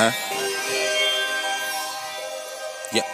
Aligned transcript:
huh. 0.00 0.12
Yeah. 2.92 3.04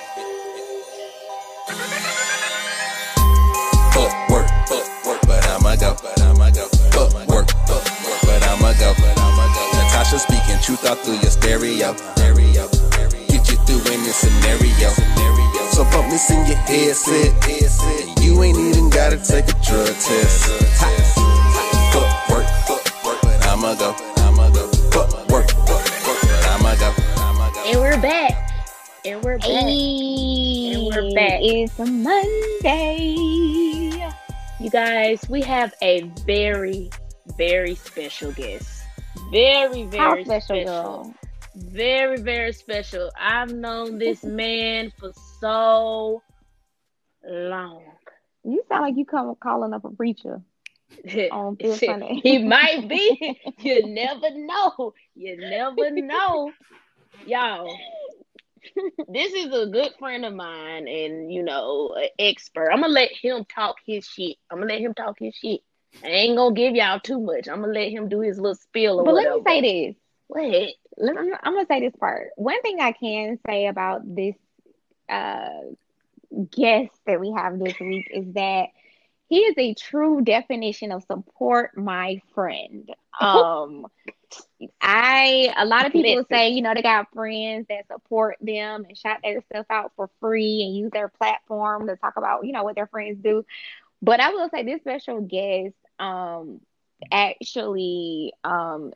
Fuck 3.90 4.12
work, 4.30 4.46
fuck 4.68 4.86
work, 5.06 5.20
but 5.26 5.42
I'ma 5.50 5.74
go. 5.74 5.94
Fuck 6.94 7.12
work, 7.26 7.50
fuck 7.66 7.82
work, 8.06 8.20
but 8.22 8.42
I'ma 8.46 8.72
go. 8.78 8.94
Natasha 9.74 10.18
speaking 10.18 10.58
truth 10.62 10.84
out 10.86 10.98
through 10.98 11.18
your 11.18 11.30
stereo. 11.30 11.96
Stereo. 12.14 12.68
Get 13.28 13.50
you 13.50 13.58
through 13.66 13.82
any 13.90 14.12
scenario. 14.14 14.90
So 15.72 15.84
pump 15.90 16.10
this 16.10 16.30
in 16.30 16.46
your 16.46 16.56
headset. 16.70 17.34
And 17.48 18.24
you 18.24 18.42
ain't 18.42 18.58
even 18.58 18.90
gotta 18.90 19.16
take 19.16 19.48
a 19.48 19.56
drug 19.66 19.90
test. 19.98 20.46
Fuck 21.92 22.30
work, 22.30 22.46
fuck 22.66 23.04
work, 23.04 23.18
but 23.22 23.46
I'ma 23.46 23.74
go. 23.74 24.05
It's 31.48 31.78
a 31.78 31.86
Monday. 31.86 33.14
You 34.58 34.68
guys, 34.68 35.24
we 35.28 35.42
have 35.42 35.72
a 35.80 36.00
very, 36.26 36.90
very 37.38 37.76
special 37.76 38.32
guest. 38.32 38.82
Very, 39.30 39.84
very 39.84 40.24
special, 40.24 40.64
girl? 40.64 41.14
Very, 41.54 42.20
very 42.20 42.52
special. 42.52 43.12
I've 43.16 43.54
known 43.54 43.98
this 43.98 44.24
man 44.24 44.92
for 44.98 45.12
so 45.40 46.20
long. 47.24 47.84
You 48.42 48.64
sound 48.68 48.82
like 48.82 48.96
you 48.96 49.04
come 49.04 49.32
calling 49.40 49.72
up 49.72 49.84
a 49.84 49.90
preacher 49.90 50.42
on 51.30 51.58
he 51.60 52.38
might 52.38 52.88
be. 52.88 53.40
You 53.60 53.86
never 53.86 54.30
know. 54.34 54.94
You 55.14 55.36
never 55.36 55.92
know. 55.92 56.50
Y'all, 57.24 57.78
this 59.08 59.32
is 59.32 59.46
a 59.52 59.66
good 59.66 59.92
friend 59.98 60.24
of 60.24 60.34
mine 60.34 60.88
and, 60.88 61.32
you 61.32 61.42
know, 61.42 61.94
an 61.96 62.08
expert. 62.18 62.70
I'm 62.70 62.80
going 62.80 62.90
to 62.90 62.94
let 62.94 63.12
him 63.12 63.44
talk 63.44 63.76
his 63.86 64.06
shit. 64.06 64.36
I'm 64.50 64.58
going 64.58 64.68
to 64.68 64.74
let 64.74 64.82
him 64.82 64.94
talk 64.94 65.18
his 65.18 65.34
shit. 65.34 65.60
I 66.04 66.08
ain't 66.08 66.36
going 66.36 66.54
to 66.54 66.60
give 66.60 66.74
y'all 66.74 67.00
too 67.00 67.20
much. 67.20 67.48
I'm 67.48 67.60
going 67.62 67.72
to 67.72 67.80
let 67.80 67.90
him 67.90 68.08
do 68.08 68.20
his 68.20 68.38
little 68.38 68.54
spill 68.54 69.00
or 69.00 69.04
But 69.04 69.14
let 69.14 69.32
me 69.32 69.42
say 69.46 69.60
this. 69.60 69.96
What? 70.28 70.72
Let 70.98 71.14
me, 71.14 71.32
I'm 71.42 71.54
gonna 71.54 71.66
say 71.66 71.80
this 71.80 71.94
part. 71.98 72.30
One 72.36 72.60
thing 72.62 72.80
I 72.80 72.92
can 72.92 73.38
say 73.46 73.66
about 73.66 74.02
this 74.02 74.34
uh, 75.08 75.50
guest 76.50 76.92
that 77.06 77.20
we 77.20 77.32
have 77.32 77.58
this 77.58 77.78
week 77.78 78.10
is 78.12 78.32
that 78.34 78.68
he 79.28 79.40
is 79.40 79.54
a 79.58 79.74
true 79.74 80.22
definition 80.22 80.92
of 80.92 81.04
support 81.04 81.76
my 81.76 82.20
friend. 82.34 82.90
Um, 83.18 83.86
I 84.80 85.52
a 85.56 85.64
lot 85.66 85.86
of 85.86 85.92
people 85.92 86.24
say 86.30 86.50
you 86.50 86.62
know 86.62 86.74
they 86.74 86.82
got 86.82 87.12
friends 87.12 87.66
that 87.68 87.86
support 87.86 88.36
them 88.40 88.84
and 88.88 88.96
shout 88.96 89.18
their 89.22 89.40
stuff 89.42 89.66
out 89.70 89.92
for 89.96 90.08
free 90.20 90.62
and 90.64 90.76
use 90.76 90.90
their 90.92 91.08
platform 91.08 91.86
to 91.88 91.96
talk 91.96 92.14
about 92.16 92.44
you 92.46 92.52
know 92.52 92.64
what 92.64 92.74
their 92.76 92.86
friends 92.86 93.18
do. 93.22 93.44
But 94.02 94.20
I 94.20 94.30
will 94.30 94.48
say 94.50 94.62
this 94.62 94.80
special 94.80 95.20
guest 95.20 95.74
um 95.98 96.60
actually 97.12 98.32
um 98.44 98.92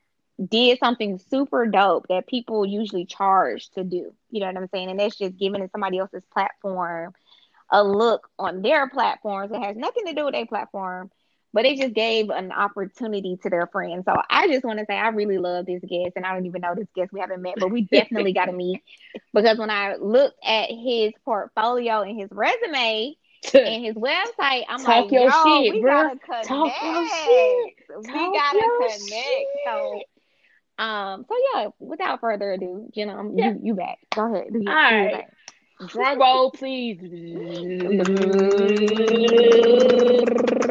did 0.48 0.78
something 0.78 1.18
super 1.18 1.66
dope 1.66 2.06
that 2.08 2.26
people 2.26 2.64
usually 2.66 3.04
charge 3.04 3.70
to 3.70 3.84
do. 3.84 4.12
You 4.30 4.40
know 4.40 4.46
what 4.46 4.56
I'm 4.56 4.68
saying? 4.68 4.90
And 4.90 4.98
that's 5.00 5.16
just 5.16 5.36
giving 5.36 5.68
somebody 5.70 5.98
else's 5.98 6.24
platform 6.32 7.12
a 7.70 7.82
look 7.84 8.28
on 8.38 8.62
their 8.62 8.88
platforms. 8.88 9.52
It 9.52 9.62
has 9.62 9.76
nothing 9.76 10.06
to 10.06 10.14
do 10.14 10.24
with 10.24 10.34
their 10.34 10.46
platform, 10.46 11.10
but 11.52 11.64
it 11.64 11.78
just 11.78 11.94
gave 11.94 12.30
an 12.30 12.52
opportunity 12.52 13.38
to 13.42 13.50
their 13.50 13.66
friends. 13.66 14.04
So 14.06 14.14
I 14.30 14.48
just 14.48 14.64
want 14.64 14.78
to 14.78 14.84
say 14.88 14.96
I 14.96 15.08
really 15.08 15.38
love 15.38 15.66
this 15.66 15.80
guest, 15.82 16.12
and 16.16 16.24
I 16.24 16.34
don't 16.34 16.46
even 16.46 16.60
know 16.60 16.74
this 16.74 16.88
guest. 16.94 17.12
We 17.12 17.20
haven't 17.20 17.42
met, 17.42 17.54
but 17.58 17.70
we 17.70 17.82
definitely 17.82 18.32
got 18.32 18.46
to 18.46 18.52
meet 18.52 18.82
because 19.34 19.58
when 19.58 19.70
I 19.70 19.96
looked 19.96 20.38
at 20.44 20.70
his 20.70 21.12
portfolio 21.24 22.02
and 22.02 22.18
his 22.18 22.28
resume 22.30 23.14
and 23.54 23.84
his 23.84 23.94
website, 23.94 24.64
I'm 24.68 24.82
Talk 24.84 25.10
like, 25.10 25.12
your 25.12 25.30
yo, 25.30 25.30
shit, 25.30 25.74
we 25.74 25.82
bruh. 25.82 25.86
gotta 25.86 26.18
connect. 26.18 26.48
Talk 26.48 26.82
your 26.82 27.08
shit. 27.08 27.74
We 27.98 28.12
Talk 28.12 28.34
gotta 28.34 28.58
your 28.58 28.76
connect. 28.78 29.46
So. 29.66 30.00
Um. 30.78 31.26
So 31.28 31.34
yeah. 31.54 31.66
Without 31.78 32.20
further 32.20 32.52
ado, 32.52 32.88
Jenna, 32.94 33.18
I'm, 33.18 33.36
Yeah. 33.36 33.52
you 33.52 33.60
you 33.62 33.74
back. 33.74 33.98
Go 34.14 34.32
ahead. 34.34 34.52
Do 34.52 34.60
your, 34.62 34.70
All 34.72 34.76
right. 34.76 35.10
thing. 35.14 35.26
Drum 35.86 36.20
roll, 36.20 36.50
please. 36.50 36.98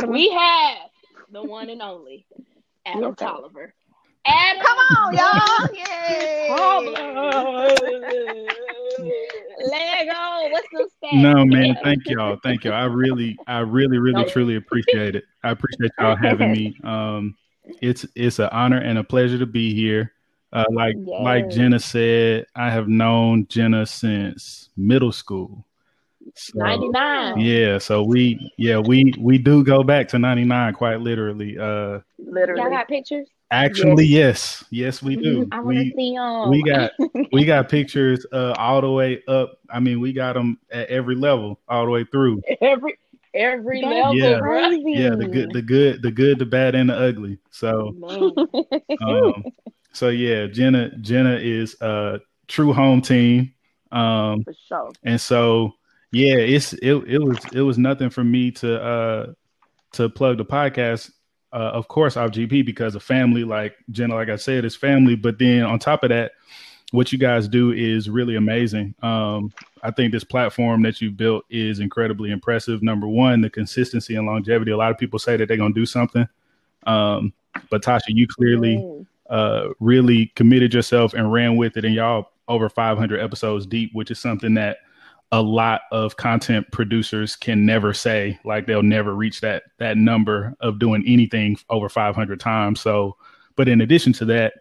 we 0.08 0.30
have 0.30 0.78
the 1.32 1.44
one 1.44 1.70
and 1.70 1.82
only 1.82 2.26
Adam 2.86 3.02
Yes, 3.04 3.14
sir. 3.20 3.26
Tolliver. 3.26 3.74
Adam 4.26 4.62
Come 4.62 4.78
on, 4.78 5.14
y'all. 5.16 5.68
Yay. 5.74 6.50
Lego. 9.66 10.50
What's 10.52 10.68
the 10.72 10.90
stat? 10.98 11.14
No, 11.14 11.46
man. 11.46 11.78
Thank 11.84 12.08
y'all. 12.08 12.38
Thank 12.44 12.64
y'all. 12.64 12.74
I 12.74 12.86
really, 12.86 13.38
I 13.48 13.60
really, 13.60 13.98
really, 13.98 14.22
No. 14.24 14.30
truly 14.30 14.56
appreciate 14.56 15.16
it. 15.16 15.24
I 15.44 15.52
appreciate 15.52 15.92
y'all 16.00 16.16
having 16.16 16.52
me. 16.58 16.78
Um, 16.84 17.36
it's 17.82 18.06
it's 18.16 18.40
an 18.40 18.50
honor 18.52 18.78
and 18.80 18.98
a 18.98 19.04
pleasure 19.04 19.38
to 19.40 19.46
be 19.46 19.74
here. 19.74 20.14
Uh, 20.52 20.66
like 20.72 20.96
like 20.98 21.50
Jenna 21.50 21.80
said, 21.80 22.46
I 22.56 22.70
have 22.72 22.88
known 22.88 23.46
Jenna 23.48 23.86
since 23.86 24.70
middle 24.76 25.12
school. 25.12 25.66
So, 26.36 26.60
99. 26.60 27.40
Yeah, 27.40 27.78
so 27.78 28.04
we 28.04 28.52
yeah 28.58 28.78
we 28.80 29.14
we 29.20 29.38
do 29.38 29.64
go 29.64 29.84
back 29.84 30.08
to 30.10 30.20
'99 30.20 30.74
quite 30.74 31.02
literally. 31.02 31.58
Uh, 31.58 32.00
Y'all 32.18 32.70
got 32.70 32.88
pictures? 32.88 33.28
actually, 33.52 34.06
yes, 34.06 34.64
yes, 34.70 35.02
we 35.02 35.16
do. 35.16 35.48
I 35.52 35.60
want 35.60 35.78
to 35.78 35.92
see 35.96 36.16
them. 36.16 36.50
we 36.50 36.64
got 36.64 36.92
we 37.32 37.46
got 37.46 37.70
pictures 37.70 38.26
uh, 38.32 38.54
all 38.58 38.82
the 38.82 38.92
way 38.92 39.24
up. 39.28 39.60
I 39.70 39.80
mean, 39.80 40.00
we 40.00 40.14
got 40.14 40.34
them 40.34 40.60
at 40.72 40.88
every 40.90 41.16
level, 41.16 41.60
all 41.68 41.86
the 41.86 41.92
way 41.92 42.06
through. 42.06 42.42
Every 42.62 42.98
every 43.34 43.82
That's 43.82 43.94
level, 43.94 44.16
Yeah. 44.16 44.40
crazy. 44.40 44.84
Yeah, 44.88 45.16
the 45.16 45.26
good, 45.28 45.54
the 45.54 45.62
good, 45.62 46.02
the 46.02 46.12
good, 46.12 46.40
the 46.40 46.46
bad, 46.46 46.76
and 46.76 46.90
the 46.90 46.96
ugly. 46.96 47.38
So, 47.52 47.94
Man. 47.98 48.34
um, 49.02 49.44
so 49.94 50.10
yeah, 50.10 50.48
Jenna, 50.48 50.96
Jenna 50.98 51.36
is 51.36 51.80
a 51.82 52.20
true 52.48 52.74
home 52.74 53.02
team. 53.02 53.54
Um, 53.92 54.44
For 54.44 54.54
sure. 54.68 54.92
and 55.04 55.20
so 55.20 55.74
yeah, 56.12 56.36
it's 56.36 56.74
it 56.74 56.94
it 57.08 57.20
was 57.20 57.38
it 57.54 57.62
was 57.62 57.78
nothing 57.78 58.10
for 58.10 58.24
me 58.24 58.52
to 58.52 58.82
uh 58.82 59.34
to 59.94 60.10
plug 60.10 60.38
the 60.38 60.46
podcast. 60.46 61.12
Uh, 61.52 61.72
of 61.74 61.88
course, 61.88 62.16
off 62.16 62.30
GP 62.30 62.64
because 62.66 62.94
of 62.94 63.02
family. 63.02 63.44
Like 63.44 63.76
Jenna, 63.90 64.14
like 64.16 64.30
I 64.30 64.36
said, 64.36 64.66
is 64.66 64.76
family. 64.76 65.16
But 65.16 65.40
then 65.40 65.64
on 65.64 65.80
top 65.80 66.04
of 66.04 66.10
that, 66.10 66.34
what 66.92 67.12
you 67.12 67.18
guys 67.18 67.48
do 67.48 67.72
is 67.72 68.08
really 68.10 68.36
amazing. 68.36 68.94
Um, 69.02 69.52
I 69.82 69.90
think 69.90 70.12
this 70.12 70.24
platform 70.24 70.84
that 70.84 71.02
you 71.02 71.10
built 71.10 71.46
is 71.50 71.80
incredibly 71.80 72.30
impressive. 72.30 72.84
Number 72.84 73.08
one, 73.08 73.42
the 73.42 73.50
consistency 73.50 74.16
and 74.16 74.28
longevity. 74.28 74.70
A 74.72 74.78
lot 74.78 74.92
of 74.92 75.00
people 75.00 75.18
say 75.18 75.38
that 75.38 75.48
they're 75.48 75.58
gonna 75.58 75.74
do 75.74 75.88
something, 75.88 76.28
um, 76.86 77.34
but 77.72 77.82
Tasha, 77.84 78.10
you 78.10 78.28
clearly. 78.28 79.06
Uh, 79.30 79.70
really 79.80 80.28
committed 80.36 80.74
yourself 80.74 81.14
and 81.14 81.32
ran 81.32 81.56
with 81.56 81.78
it, 81.78 81.86
and 81.86 81.94
y'all 81.94 82.30
over 82.48 82.68
500 82.68 83.20
episodes 83.20 83.66
deep, 83.66 83.92
which 83.94 84.12
is 84.12 84.20
something 84.20 84.56
that 84.56 84.78
a 85.32 85.42
lot 85.42 85.82
of 85.92 86.18
content 86.18 86.70
producers 86.72 87.36
can 87.36 87.66
never 87.66 87.94
say. 87.94 88.40
Like 88.44 88.66
they'll 88.66 88.82
never 88.82 89.14
reach 89.14 89.42
that 89.42 89.64
that 89.78 89.98
number 89.98 90.56
of 90.60 90.80
doing 90.80 91.04
anything 91.08 91.58
over 91.70 91.88
500 91.88 92.40
times. 92.40 92.82
So, 92.82 93.16
but 93.56 93.68
in 93.68 93.82
addition 93.82 94.14
to 94.14 94.26
that, 94.26 94.54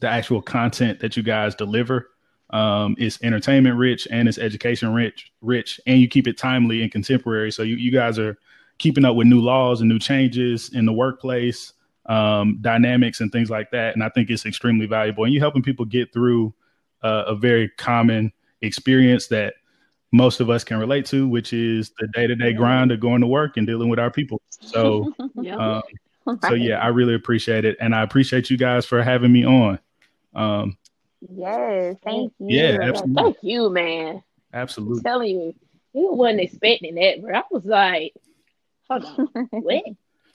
the 0.00 0.08
actual 0.08 0.42
content 0.42 1.00
that 1.00 1.16
you 1.16 1.22
guys 1.22 1.54
deliver 1.54 2.10
um, 2.50 2.96
is 2.98 3.18
entertainment 3.22 3.76
rich 3.76 4.08
and 4.10 4.28
it's 4.28 4.38
education 4.38 4.92
rich, 4.92 5.30
rich, 5.40 5.80
and 5.86 6.00
you 6.00 6.08
keep 6.08 6.26
it 6.26 6.36
timely 6.36 6.82
and 6.82 6.90
contemporary. 6.90 7.52
So 7.52 7.62
you 7.62 7.76
you 7.76 7.92
guys 7.92 8.18
are 8.18 8.36
keeping 8.78 9.04
up 9.04 9.16
with 9.16 9.26
new 9.26 9.40
laws 9.40 9.80
and 9.80 9.88
new 9.88 9.98
changes 9.98 10.70
in 10.72 10.86
the 10.86 10.92
workplace 10.92 11.72
um, 12.08 12.58
dynamics 12.60 13.20
and 13.20 13.30
things 13.30 13.50
like 13.50 13.70
that. 13.70 13.94
And 13.94 14.02
I 14.02 14.08
think 14.08 14.30
it's 14.30 14.46
extremely 14.46 14.86
valuable. 14.86 15.24
And 15.24 15.32
you're 15.32 15.42
helping 15.42 15.62
people 15.62 15.84
get 15.84 16.12
through 16.12 16.54
uh, 17.02 17.24
a 17.26 17.34
very 17.34 17.68
common 17.76 18.32
experience 18.62 19.28
that 19.28 19.54
most 20.10 20.40
of 20.40 20.48
us 20.50 20.64
can 20.64 20.78
relate 20.78 21.04
to, 21.06 21.28
which 21.28 21.52
is 21.52 21.92
the 21.98 22.08
day 22.08 22.26
to 22.26 22.34
day 22.34 22.52
grind 22.52 22.90
of 22.90 23.00
going 23.00 23.20
to 23.20 23.26
work 23.26 23.56
and 23.56 23.66
dealing 23.66 23.88
with 23.88 23.98
our 23.98 24.10
people. 24.10 24.40
So, 24.48 25.12
Yep. 25.40 25.58
um, 25.58 25.82
so 26.48 26.54
yeah, 26.54 26.78
I 26.78 26.88
really 26.88 27.14
appreciate 27.14 27.64
it, 27.64 27.76
and 27.80 27.94
I 27.94 28.02
appreciate 28.02 28.50
you 28.50 28.56
guys 28.56 28.84
for 28.86 29.02
having 29.02 29.32
me 29.32 29.44
on. 29.44 29.78
Um, 30.34 30.76
Yes, 31.20 31.96
thank 32.04 32.32
you. 32.38 32.46
Yeah, 32.48 32.78
absolutely. 32.80 33.22
Thank 33.22 33.36
you, 33.42 33.70
man. 33.70 34.22
I'm 34.52 34.60
absolutely. 34.60 35.02
telling 35.02 35.30
you, 35.30 35.54
you 35.92 36.12
wasn't 36.12 36.40
expecting 36.40 36.94
that, 36.94 37.20
bro. 37.20 37.34
I 37.34 37.42
was 37.50 37.64
like, 37.64 38.14
hold 38.88 39.04
on, 39.04 39.46
what? 39.50 39.84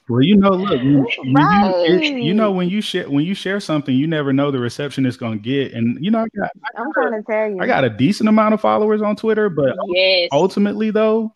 Well, 0.08 0.22
you 0.22 0.36
know, 0.36 0.50
look, 0.50 0.70
when, 0.70 0.94
when 0.94 1.06
you, 1.26 1.44
Right. 1.44 2.02
it- 2.02 2.22
you 2.22 2.34
know, 2.34 2.50
when 2.50 2.68
you 2.68 2.80
share 2.82 3.08
when 3.08 3.24
you 3.24 3.34
share 3.34 3.58
something, 3.58 3.94
you 3.96 4.06
never 4.06 4.32
know 4.32 4.50
the 4.50 4.58
reception 4.58 5.06
it's 5.06 5.16
going 5.16 5.38
to 5.38 5.42
get. 5.42 5.72
And 5.72 6.02
you 6.04 6.10
know, 6.10 6.20
I 6.20 6.26
got 6.38 6.50
I'm 6.76 6.92
trying 6.92 7.12
to 7.12 7.22
tell 7.22 7.48
you. 7.50 7.58
I 7.60 7.66
got 7.66 7.84
a 7.84 7.90
decent 7.90 8.28
amount 8.28 8.52
of 8.54 8.60
followers 8.60 9.00
on 9.00 9.16
Twitter, 9.16 9.48
but 9.48 9.74
Yes. 9.88 10.28
ultimately 10.32 10.90
though 10.90 11.34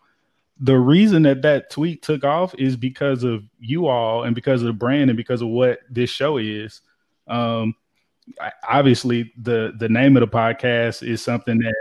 the 0.61 0.76
reason 0.76 1.23
that 1.23 1.41
that 1.43 1.70
tweet 1.70 2.03
took 2.03 2.25
off 2.25 2.55
is 2.59 2.76
because 2.76 3.23
of 3.23 3.44
you 3.61 3.87
all 3.87 4.25
and 4.25 4.35
because 4.35 4.61
of 4.61 4.67
the 4.67 4.73
brand 4.73 5.09
and 5.09 5.17
because 5.17 5.41
of 5.41 5.49
what 5.49 5.79
this 5.88 6.11
show 6.11 6.37
is 6.37 6.81
um 7.29 7.73
obviously 8.69 9.32
the 9.41 9.73
the 9.79 9.88
name 9.88 10.17
of 10.17 10.21
the 10.21 10.26
podcast 10.26 11.06
is 11.06 11.23
something 11.23 11.59
that 11.59 11.75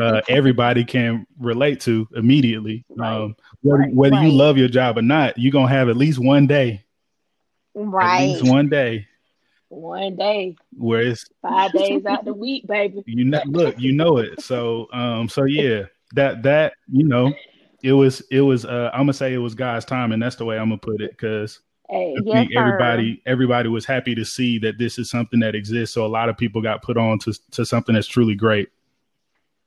uh, 0.00 0.20
everybody 0.28 0.84
can 0.84 1.26
relate 1.38 1.80
to 1.80 2.08
immediately. 2.14 2.84
Right. 2.96 3.16
Um, 3.16 3.36
whether, 3.62 3.82
Right. 3.82 3.94
whether 3.94 4.16
you 4.16 4.32
love 4.32 4.58
your 4.58 4.68
job 4.68 4.98
or 4.98 5.02
not, 5.02 5.38
you're 5.38 5.52
gonna 5.52 5.68
have 5.68 5.88
at 5.88 5.96
least 5.96 6.18
one 6.18 6.46
day, 6.46 6.84
at 7.74 7.82
Right. 7.82 8.28
least 8.28 8.42
one 8.44 8.68
day 8.68 9.06
One 9.68 10.16
day, 10.16 10.56
where 10.76 11.00
it's 11.02 11.24
five 11.40 11.72
days 11.74 12.04
out 12.06 12.24
the 12.24 12.34
week, 12.34 12.66
baby. 12.66 13.02
you 13.06 13.24
know 13.24 13.40
look 13.46 13.74
you 13.78 13.92
know 13.92 14.18
it 14.18 14.40
so 14.40 14.86
um 14.92 15.28
so 15.28 15.44
yeah 15.44 15.82
that 16.14 16.42
that 16.42 16.74
you 16.90 17.04
know 17.04 17.32
it 17.82 17.92
was 17.92 18.20
it 18.30 18.42
was 18.42 18.64
uh 18.64 18.90
i'm 18.92 19.00
gonna 19.00 19.12
say 19.12 19.32
it 19.32 19.38
was 19.38 19.54
god's 19.54 19.84
time 19.84 20.12
and 20.12 20.22
that's 20.22 20.36
the 20.36 20.44
way 20.44 20.58
i'm 20.58 20.68
gonna 20.68 20.78
put 20.78 21.00
it 21.00 21.10
because 21.12 21.60
Hey, 21.88 22.14
i 22.16 22.20
Yes, 22.20 22.32
think 22.34 22.52
sir. 22.52 22.58
everybody 22.60 23.22
everybody 23.26 23.68
was 23.68 23.84
happy 23.86 24.14
to 24.14 24.24
see 24.24 24.58
that 24.58 24.78
this 24.78 24.98
is 24.98 25.08
something 25.10 25.40
that 25.40 25.54
exists 25.54 25.94
so 25.94 26.04
a 26.04 26.06
lot 26.06 26.28
of 26.28 26.36
people 26.36 26.60
got 26.62 26.82
put 26.82 26.96
on 26.96 27.18
to 27.20 27.32
to 27.52 27.64
something 27.64 27.94
that's 27.94 28.06
truly 28.06 28.34
great 28.34 28.68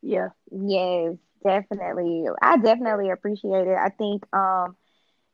yeah, 0.06 0.30
Yes, 0.52 1.16
definitely. 1.44 2.26
I 2.42 2.58
definitely 2.58 3.12
appreciate 3.12 3.68
it. 3.68 3.78
I 3.78 3.90
think 3.90 4.24
um 4.36 4.78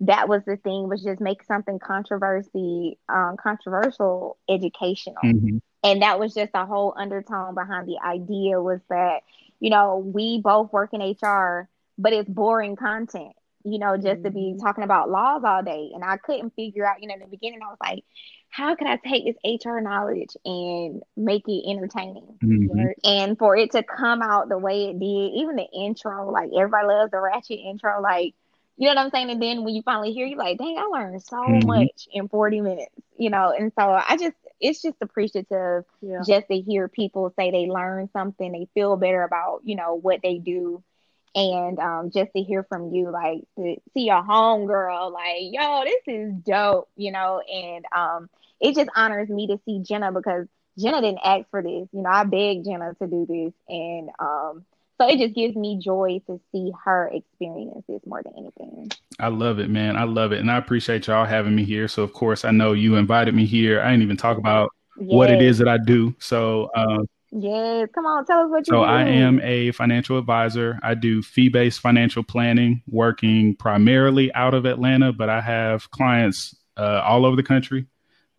that 0.02 0.30
was 0.30 0.44
the 0.46 0.58
thing 0.58 0.90
was 0.90 1.04
just 1.04 1.22
make 1.22 1.44
something 1.44 1.80
controversy 1.80 3.00
um 3.10 3.38
controversial 3.42 4.38
educational. 4.50 5.24
Mhm. 5.24 5.60
And 5.84 6.02
that 6.04 6.20
was 6.20 6.34
just 6.34 6.52
a 6.56 6.66
whole 6.66 6.94
undertone 6.98 7.56
behind 7.56 7.88
the 7.88 8.00
idea 8.06 8.62
was 8.62 8.82
that, 8.90 9.22
you 9.60 9.70
know, 9.72 9.98
we 9.98 10.42
both 10.42 10.74
work 10.74 10.92
in 10.94 11.02
HR, 11.02 11.70
but 11.98 12.14
it's 12.14 12.30
boring 12.30 12.76
content, 12.76 13.34
you 13.64 13.80
know, 13.80 13.98
just 13.98 14.24
to 14.24 14.32
be 14.32 14.56
talking 14.62 14.84
about 14.84 15.10
laws 15.10 15.44
all 15.46 15.64
day. 15.64 15.92
And 15.94 16.04
I 16.04 16.18
couldn't 16.18 16.56
figure 16.56 16.86
out, 16.86 17.02
you 17.02 17.08
know, 17.08 17.16
in 17.16 17.20
the 17.22 17.28
beginning, 17.28 17.60
I 17.64 17.68
was 17.68 17.78
like, 17.82 18.04
how 18.50 18.76
can 18.76 18.88
I 18.88 18.98
take 18.98 19.26
this 19.26 19.36
HR 19.44 19.82
knowledge 19.82 20.36
and 20.46 21.02
make 21.16 21.44
it 21.48 21.70
entertaining? 21.70 22.40
Mhm. 22.44 22.94
and 23.04 23.38
for 23.38 23.56
it 23.56 23.72
to 23.72 23.84
come 23.84 24.22
out 24.22 24.50
the 24.50 24.58
way 24.58 24.86
it 24.86 25.00
did, 25.00 25.32
even 25.36 25.56
the 25.56 25.68
intro, 25.74 26.30
like 26.32 26.50
everybody 26.56 26.88
loves 26.88 27.12
the 27.12 27.20
ratchet 27.20 27.60
intro, 27.60 28.02
like 28.02 28.34
you 28.78 28.88
know 28.88 28.96
what 28.96 29.00
I'm 29.06 29.10
saying. 29.12 29.30
And 29.30 29.42
then 29.42 29.64
when 29.64 29.76
you 29.76 29.82
finally 29.84 30.12
hear, 30.14 30.26
you're 30.26 30.38
like, 30.38 30.58
dang, 30.58 30.78
I 30.78 30.84
learned 30.84 31.22
so 31.24 31.36
Mhm. 31.48 31.62
much 31.62 32.08
in 32.12 32.28
40 32.30 32.62
minutes, 32.62 32.94
you 33.18 33.30
know. 33.30 33.54
And 33.58 33.72
so 33.78 33.84
I 33.84 34.18
just, 34.18 34.36
it's 34.60 34.82
just 34.82 34.98
appreciative 35.02 35.84
yeah. 36.02 36.24
just 36.26 36.48
to 36.48 36.60
hear 36.60 36.88
people 36.88 37.32
say 37.38 37.52
they 37.52 37.68
learned 37.68 38.10
something, 38.12 38.52
they 38.52 38.68
feel 38.74 38.96
better 38.98 39.24
about, 39.24 39.62
you 39.64 39.76
know, 39.76 39.96
what 39.96 40.22
they 40.24 40.40
do. 40.40 40.84
And 41.34 41.80
um, 41.80 42.12
just 42.12 42.32
to 42.36 42.44
hear 42.44 42.64
from 42.64 42.94
you, 42.94 43.10
like 43.10 43.42
to 43.58 43.76
see 43.94 44.02
your 44.02 44.22
home 44.22 44.68
girl, 44.68 45.12
like, 45.12 45.40
yo, 45.40 45.84
this 45.86 46.02
is 46.08 46.34
dope, 46.46 46.90
you 46.98 47.12
know, 47.12 47.40
and 47.40 47.86
um, 47.96 48.30
it 48.60 48.76
just 48.76 48.90
honors 48.96 49.30
me 49.30 49.48
to 49.48 49.60
see 49.66 49.80
Jenna 49.80 50.12
because 50.12 50.48
Jenna 50.78 51.02
didn't 51.02 51.22
ask 51.24 51.50
for 51.50 51.62
this. 51.62 51.88
You 51.92 52.02
know, 52.02 52.10
I 52.10 52.24
begged 52.26 52.66
Jenna 52.66 52.94
to 52.96 53.08
do 53.08 53.26
this. 53.28 53.54
And 53.70 54.10
um, 54.20 54.66
so 55.02 55.08
it 55.08 55.18
just 55.18 55.34
gives 55.34 55.56
me 55.56 55.80
joy 55.84 56.22
to 56.28 56.40
see 56.52 56.72
her 56.86 57.10
experience 57.12 57.84
this 57.88 58.02
more 58.06 58.22
than 58.22 58.34
anything. 58.38 58.92
i 59.20 59.30
love 59.30 59.58
it 59.58 59.68
man. 59.68 59.98
I 59.98 60.04
love 60.04 60.32
it. 60.32 60.40
And 60.40 60.52
i 60.52 60.58
appreciate 60.58 61.08
y'all 61.08 61.26
having 61.26 61.56
me 61.56 61.64
here. 61.64 61.88
So 61.88 62.04
of 62.04 62.14
course 62.14 62.46
i 62.46 62.52
know 62.52 62.74
you 62.74 62.96
invited 62.96 63.34
me 63.34 63.46
here. 63.46 63.82
I 63.82 63.90
didn't 63.90 64.04
even 64.04 64.18
talk 64.18 64.38
about 64.38 64.70
what 64.98 65.32
it 65.32 65.42
is 65.42 65.58
that 65.58 65.68
i 65.68 65.78
do. 65.78 66.14
So 66.20 66.70
um 66.76 67.08
Yes. 67.32 67.90
Come 67.94 68.06
on, 68.06 68.26
tell 68.26 68.40
us 68.40 68.50
what 68.50 68.68
you 68.68 68.72
So 68.72 68.78
do. 68.78 68.84
I 68.84 69.04
am 69.04 69.40
a 69.42 69.72
financial 69.72 70.18
advisor. 70.18 70.80
I 70.84 70.94
do 70.96 71.22
fee-based 71.22 71.80
financial 71.80 72.24
planning, 72.24 72.82
working 72.88 73.56
primarily 73.56 74.34
out 74.34 74.54
of 74.54 74.66
Atlanta, 74.66 75.14
but 75.14 75.30
I 75.30 75.40
have 75.42 75.90
clients 75.92 76.56
uh, 76.78 77.02
all 77.06 77.26
over 77.26 77.36
the 77.36 77.44
country. 77.44 77.86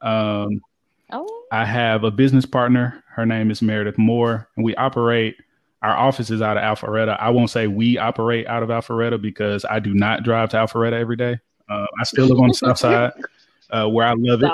Um, 0.01 0.61
Oh, 1.13 1.45
I 1.53 1.67
have 1.67 2.05
a 2.05 2.11
business 2.11 2.47
partner. 2.47 3.05
Her 3.07 3.27
name 3.27 3.51
is 3.51 3.61
Meredith 3.61 3.99
Moore, 3.99 4.49
and 4.57 4.65
we 4.65 4.75
operate. 4.77 5.37
Our 5.83 5.95
office 5.95 6.31
is 6.31 6.41
out 6.41 6.57
of 6.57 6.63
Alpharetta. 6.63 7.21
I 7.21 7.29
won't 7.31 7.51
say 7.51 7.67
we 7.67 7.99
operate 7.99 8.47
out 8.47 8.63
of 8.63 8.71
Alpharetta 8.71 9.21
because 9.21 9.67
I 9.69 9.79
do 9.79 9.93
not 9.93 10.23
drive 10.23 10.49
to 10.51 10.57
Alpharetta 10.57 10.95
every 10.95 11.17
day. 11.17 11.39
Uh, 11.69 11.87
I 12.01 12.05
still 12.05 12.27
live 12.27 12.39
on 12.39 12.49
the 12.49 12.55
south 12.55 12.79
side, 12.79 13.13
uh, 13.71 13.89
where 13.89 14.07
I 14.07 14.15
love 14.17 14.43
it 14.43 14.51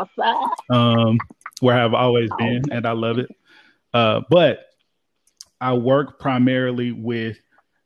um, 0.75 1.19
where 1.61 1.81
I've 1.81 1.95
always 1.95 2.31
been, 2.39 2.63
and 2.73 2.87
I 2.87 2.93
love 2.93 3.19
it. 3.19 3.31
Uh, 3.95 4.23
but 4.31 4.67
I 5.61 5.73
work 5.75 6.19
primarily 6.19 6.93
with 6.93 7.39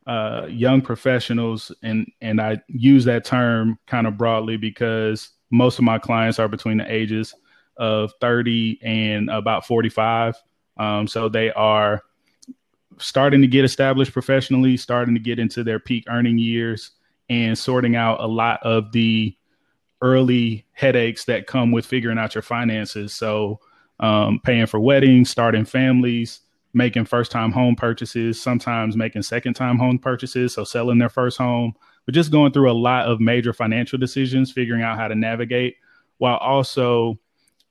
uh, 0.06 0.46
young 0.49 0.81
professionals, 0.81 1.72
and 1.82 2.06
and 2.20 2.40
I 2.40 2.60
use 2.69 3.04
that 3.04 3.25
term 3.25 3.78
kind 3.87 4.06
of 4.06 4.19
broadly 4.19 4.56
because 4.56 5.31
most 5.50 5.78
of 5.78 5.84
my 5.84 5.99
clients 5.99 6.38
are 6.38 6.49
between 6.49 6.78
the 6.78 6.93
ages 6.93 7.34
of 7.76 8.12
30 8.20 8.81
and 8.82 9.31
about 9.31 9.66
45. 9.66 10.34
Um, 10.78 11.06
so 11.06 11.28
they 11.28 11.52
are 11.52 12.02
starting 12.99 13.40
to 13.43 13.46
get 13.46 13.64
established 13.64 14.12
professionally, 14.12 14.76
starting 14.76 15.14
to 15.14 15.20
get 15.20 15.38
into 15.38 15.62
their 15.62 15.78
peak 15.78 16.04
earning 16.08 16.38
years, 16.38 16.93
and 17.28 17.56
sorting 17.56 17.96
out 17.96 18.20
a 18.20 18.26
lot 18.26 18.60
of 18.62 18.93
the 18.93 19.37
early 20.00 20.66
headaches 20.72 21.25
that 21.26 21.46
come 21.46 21.70
with 21.70 21.87
figuring 21.87 22.19
out 22.19 22.34
your 22.34 22.43
finances. 22.43 23.14
So, 23.14 23.60
um, 24.02 24.40
paying 24.44 24.66
for 24.66 24.78
weddings, 24.78 25.31
starting 25.31 25.64
families, 25.64 26.40
making 26.75 27.06
first 27.06 27.31
time 27.31 27.52
home 27.52 27.76
purchases, 27.76 28.40
sometimes 28.40 28.96
making 28.96 29.22
second 29.22 29.54
time 29.54 29.78
home 29.78 29.99
purchases. 29.99 30.52
So, 30.52 30.64
selling 30.64 30.99
their 30.99 31.08
first 31.08 31.38
home, 31.38 31.75
but 32.04 32.14
just 32.14 32.31
going 32.31 32.52
through 32.52 32.70
a 32.70 32.75
lot 32.75 33.06
of 33.06 33.20
major 33.20 33.52
financial 33.54 33.99
decisions, 33.99 34.52
figuring 34.52 34.82
out 34.82 34.99
how 34.99 35.08
to 35.08 35.14
navigate 35.14 35.76
while 36.19 36.37
also 36.37 37.19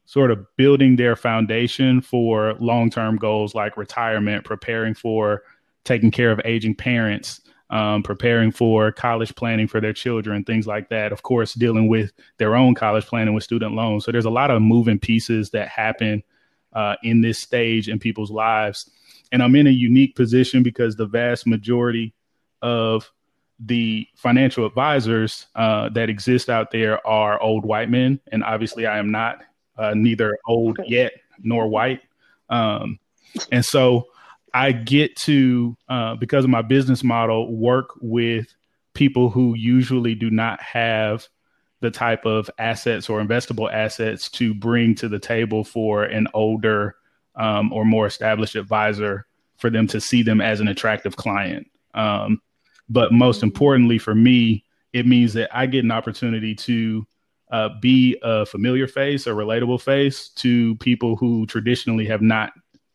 sort 0.06 0.32
of 0.32 0.46
building 0.58 0.96
their 0.96 1.16
foundation 1.16 2.02
for 2.02 2.56
long 2.60 2.90
term 2.90 3.18
goals 3.18 3.54
like 3.54 3.78
retirement, 3.78 4.46
preparing 4.46 4.94
for 4.94 5.44
taking 5.84 6.12
care 6.12 6.32
of 6.32 6.42
aging 6.46 6.76
parents. 6.76 7.42
Um, 7.72 8.04
preparing 8.04 8.52
for 8.52 8.92
college 8.92 9.34
planning 9.36 9.66
for 9.66 9.80
their 9.80 9.94
children, 9.94 10.44
things 10.44 10.68
like 10.68 10.90
that. 10.90 11.14
Of 11.14 11.24
course, 11.24 11.54
dealing 11.54 11.88
with 11.88 12.12
their 12.38 12.54
own 12.54 12.76
college 12.76 13.06
planning 13.06 13.34
with 13.34 13.46
student 13.46 13.76
loans. 13.76 14.04
So 14.04 14.12
there's 14.12 14.26
a 14.26 14.30
lot 14.30 14.52
of 14.52 14.62
moving 14.62 15.00
pieces 15.00 15.52
that 15.52 15.70
happen 15.70 16.22
uh, 16.74 16.96
in 17.02 17.22
this 17.22 17.40
stage 17.40 17.88
in 17.88 17.98
people's 17.98 18.30
lives. 18.30 18.90
And 19.32 19.42
I'm 19.42 19.56
in 19.56 19.68
a 19.68 19.72
unique 19.72 20.18
position 20.18 20.64
because 20.64 20.98
the 20.98 21.06
vast 21.06 21.48
majority 21.48 22.14
of 22.62 23.10
the 23.58 24.08
financial 24.16 24.66
advisors 24.66 25.48
uh, 25.56 25.88
that 25.90 26.10
exist 26.10 26.50
out 26.50 26.72
there 26.72 27.06
are 27.08 27.42
old 27.42 27.64
white 27.64 27.90
men. 27.90 28.20
And 28.32 28.44
obviously, 28.44 28.86
I 28.86 28.98
am 28.98 29.12
not 29.12 29.44
uh, 29.78 29.94
neither 29.96 30.38
old 30.46 30.78
yet 30.86 31.14
nor 31.42 31.68
white. 31.68 32.02
Um, 32.50 33.00
and 33.52 33.64
so 33.64 34.08
I 34.54 34.72
get 34.72 35.16
to, 35.18 35.78
uh, 35.88 36.16
because 36.16 36.44
of 36.44 36.50
my 36.50 36.62
business 36.62 37.04
model, 37.04 37.56
work 37.56 37.92
with 38.02 38.54
people 38.94 39.30
who 39.30 39.56
usually 39.56 40.16
do 40.16 40.30
not 40.30 40.62
have 40.62 41.28
the 41.80 41.92
type 41.92 42.26
of 42.26 42.50
assets 42.60 43.10
or 43.10 43.22
investable 43.22 43.72
assets 43.72 44.30
to 44.30 44.54
bring 44.54 44.96
to 44.96 45.10
the 45.10 45.20
table 45.20 45.64
for 45.64 46.04
an 46.04 46.28
older 46.34 46.96
um, 47.36 47.72
or 47.74 47.86
more 47.86 48.06
established 48.06 48.56
advisor 48.56 49.26
for 49.58 49.70
them 49.70 49.88
to 49.88 50.02
see 50.02 50.22
them 50.22 50.42
as 50.42 50.60
an 50.60 50.68
attractive 50.68 51.16
client. 51.16 51.68
Um, 51.94 52.42
but 52.90 53.14
most 53.14 53.42
importantly 53.42 53.98
for 53.98 54.14
me, 54.14 54.66
it 54.94 55.08
means 55.08 55.34
that 55.34 55.56
I 55.56 55.66
get 55.66 55.84
an 55.84 55.92
opportunity 55.92 56.54
to 56.56 57.08
uh, 57.52 57.70
be 57.82 58.18
a 58.22 58.46
familiar 58.46 58.88
face, 58.88 59.28
a 59.28 59.32
relatable 59.32 59.82
face 59.82 60.30
to 60.30 60.76
people 60.78 61.16
who 61.16 61.46
traditionally 61.46 62.06
have 62.08 62.22
not 62.22 62.52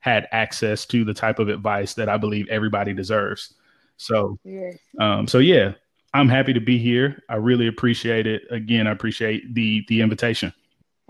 had 0.07 0.29
access 0.31 0.87
to 0.87 1.05
the 1.05 1.13
type 1.13 1.41
of 1.41 1.49
advice 1.49 1.95
that 1.95 2.09
I 2.09 2.17
believe 2.17 2.47
everybody 2.49 2.95
deserves. 2.95 3.55
So, 3.97 4.39
Yes. 4.45 4.79
um, 5.01 5.27
so 5.27 5.39
yeah, 5.39 5.73
I'm 6.15 6.29
happy 6.29 6.53
to 6.53 6.61
be 6.61 6.79
here. 6.79 7.23
I 7.29 7.35
really 7.37 7.67
appreciate 7.67 8.27
it. 8.27 8.43
Again, 8.51 8.87
I 8.87 8.93
appreciate 8.93 9.53
the 9.53 9.85
the 9.89 10.01
invitation. 10.01 10.53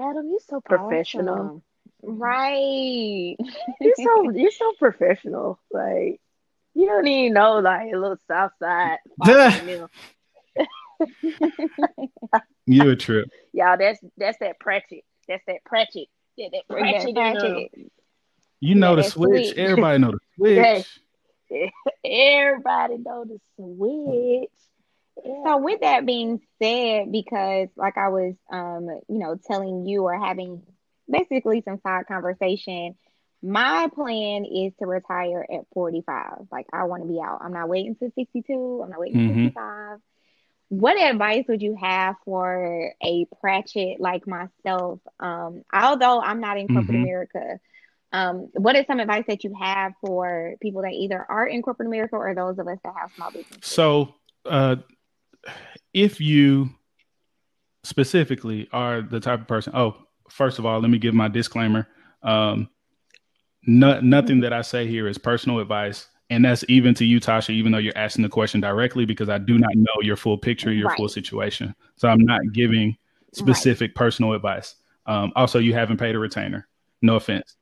Adam, 0.01 0.29
you're 0.31 0.41
so 0.41 0.61
professional. 0.63 1.35
Awesome. 1.35 1.63
Right. 2.03 3.37
You're 3.81 3.95
so 3.97 4.31
you're 4.31 4.51
so 4.51 4.73
professional. 4.79 5.59
Like 5.73 6.21
you 6.75 6.87
don't 6.87 7.07
even 7.07 7.33
know 7.35 7.59
like 7.59 7.93
a 7.93 7.97
little 7.97 8.19
south 8.29 8.53
side. 8.61 8.99
You 12.67 12.91
a 12.91 12.97
trip. 12.97 13.29
Y'all, 13.53 13.77
that's 13.79 14.01
that's 14.17 14.39
that 14.39 14.59
Pratchett. 14.61 15.05
That's 15.29 15.43
that 15.47 15.65
Pratchett. 15.65 16.09
Yeah, 16.37 16.49
that 16.53 16.63
Bring 16.69 16.85
that 16.93 17.13
Pratchett. 17.15 17.71
In 18.73 18.81
Pratchett. 18.81 18.81
them. 18.81 18.81
You 18.81 18.81
know 18.81 18.91
Yeah, 18.91 18.97
the 18.97 19.03
switch. 19.11 19.47
switch. 19.49 19.59
Everybody 19.59 19.99
know 19.99 20.13
the 20.13 20.19
switch. 20.37 20.57
Yes. 20.57 20.99
Everybody 22.05 22.99
know 22.99 23.25
the 23.25 23.39
switch. 23.57 24.51
Yeah. 25.25 25.43
So 25.45 25.57
with 25.59 25.81
that 25.81 26.05
being 26.07 26.41
said, 26.63 27.11
because 27.11 27.69
like 27.77 27.97
I 27.97 28.09
was 28.09 28.35
um, 28.51 28.89
you 29.09 29.19
know, 29.19 29.39
telling 29.47 29.87
you 29.87 30.03
or 30.05 30.19
having 30.19 30.63
basically 31.09 31.63
some 31.65 31.81
side 31.83 32.07
conversation, 32.07 32.97
my 33.43 33.89
plan 33.95 34.45
is 34.45 34.73
to 34.79 34.87
retire 34.87 35.47
at 35.51 35.61
45. 35.73 36.49
Like 36.51 36.67
I 36.73 36.85
want 36.85 37.03
to 37.03 37.09
be 37.09 37.21
out. 37.21 37.41
I'm 37.43 37.53
not 37.53 37.69
waiting 37.69 37.97
to 37.97 38.11
62. 38.15 38.81
I'm 38.85 38.91
not 38.91 39.01
waiting 39.01 39.29
to 39.29 39.35
Mhm. 39.35 39.45
65. 39.45 39.99
What 40.69 41.01
advice 41.01 41.45
would 41.49 41.63
you 41.63 41.77
have 41.81 42.17
for 42.25 42.93
a 43.03 43.27
Pratchett 43.41 44.01
like 44.01 44.27
myself? 44.27 44.99
Um, 45.21 45.63
although 45.73 46.21
I'm 46.21 46.41
not 46.41 46.59
in 46.59 46.67
corporate 46.67 46.97
Mhm. 46.97 47.03
America, 47.03 47.61
um, 48.17 48.49
what 48.55 48.75
is 48.77 48.87
some 48.87 48.99
advice 48.99 49.25
that 49.29 49.45
you 49.45 49.55
have 49.61 49.93
for 50.01 50.55
people 50.63 50.81
that 50.81 50.93
either 50.93 51.27
are 51.29 51.47
in 51.47 51.61
corporate 51.61 51.87
America 51.87 52.17
or 52.17 52.35
those 52.35 52.59
of 52.59 52.67
us 52.67 52.79
that 52.83 52.95
have 52.99 53.13
small 53.15 53.31
businesses? 53.31 53.59
So, 53.61 54.15
uh, 54.47 54.77
if 55.93 56.19
you 56.19 56.71
specifically 57.85 58.69
are 58.73 59.03
the 59.03 59.21
type 59.21 59.43
of 59.43 59.47
person, 59.47 59.75
oh, 59.77 59.97
first 60.31 60.59
of 60.59 60.65
all, 60.65 60.81
let 60.81 60.91
me 60.91 60.97
give 60.97 61.13
my 61.13 61.29
disclaimer. 61.29 61.87
Um, 62.23 62.71
no, 63.67 64.01
nothing 64.01 64.41
that 64.41 64.53
I 64.53 64.63
say 64.63 64.87
here 64.87 65.09
is 65.09 65.19
personal 65.19 65.59
advice. 65.59 66.09
And 66.31 66.45
that's 66.45 66.65
even 66.69 66.95
to 66.95 67.05
you, 67.05 67.21
Tasha, 67.21 67.51
even 67.51 67.71
though 67.71 67.79
you're 67.79 67.97
asking 67.99 68.23
the 68.23 68.31
question 68.31 68.63
directly, 68.63 69.05
because 69.05 69.29
I 69.29 69.37
do 69.37 69.59
not 69.59 69.75
know 69.75 69.93
your 70.01 70.17
full 70.17 70.39
picture, 70.39 70.73
your 70.73 70.89
right. 70.89 70.97
full 70.97 71.09
situation. 71.11 71.75
So 71.97 72.09
I'm 72.09 72.25
not 72.25 72.41
giving 72.53 72.97
specific 73.33 73.91
right. 73.91 73.95
personal 73.95 74.33
advice. 74.33 74.77
Um, 75.05 75.33
also, 75.37 75.59
you 75.59 75.75
haven't 75.75 75.99
paid 75.99 76.15
a 76.15 76.19
retainer. 76.19 76.67
No 77.03 77.17
offense. 77.17 77.57